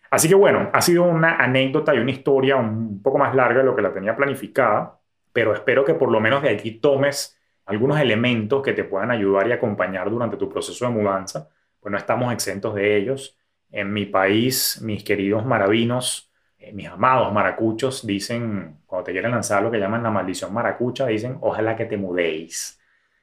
[0.10, 3.66] Así que bueno, ha sido una anécdota y una historia un poco más larga de
[3.66, 5.00] lo que la tenía planificada,
[5.34, 7.37] pero espero que por lo menos de aquí tomes
[7.68, 11.50] algunos elementos que te puedan ayudar y acompañar durante tu proceso de mudanza,
[11.80, 13.38] pues no estamos exentos de ellos.
[13.70, 19.62] En mi país, mis queridos maravinos, eh, mis amados maracuchos, dicen, cuando te quieren lanzar
[19.64, 22.80] lo que llaman la maldición maracucha, dicen, ojalá que te mudéis.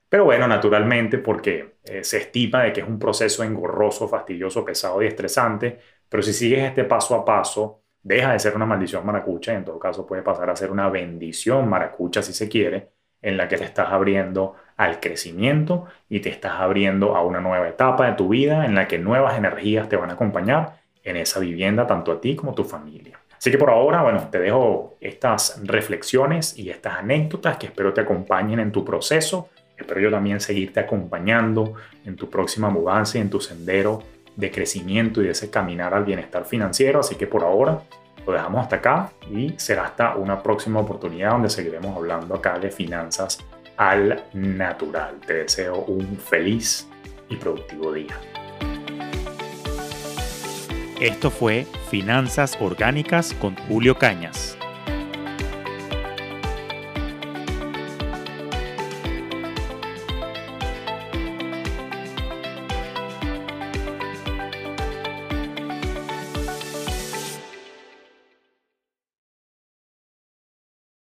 [0.08, 5.02] Pero bueno, naturalmente, porque eh, se estima de que es un proceso engorroso, fastidioso, pesado
[5.02, 5.78] y estresante,
[6.08, 9.64] pero si sigues este paso a paso, deja de ser una maldición maracucha y en
[9.64, 12.93] todo caso puede pasar a ser una bendición maracucha si se quiere,
[13.24, 17.68] en la que te estás abriendo al crecimiento y te estás abriendo a una nueva
[17.68, 21.40] etapa de tu vida en la que nuevas energías te van a acompañar en esa
[21.40, 23.18] vivienda, tanto a ti como a tu familia.
[23.36, 28.02] Así que por ahora, bueno, te dejo estas reflexiones y estas anécdotas que espero te
[28.02, 29.48] acompañen en tu proceso.
[29.76, 34.02] Espero yo también seguirte acompañando en tu próxima mudanza y en tu sendero
[34.36, 37.00] de crecimiento y de ese caminar al bienestar financiero.
[37.00, 37.82] Así que por ahora
[38.26, 42.70] lo dejamos hasta acá y será hasta una próxima oportunidad donde seguiremos hablando acá de
[42.70, 43.38] finanzas
[43.76, 45.20] al natural.
[45.26, 46.88] Te deseo un feliz
[47.28, 48.18] y productivo día.
[51.00, 54.56] Esto fue Finanzas Orgánicas con Julio Cañas.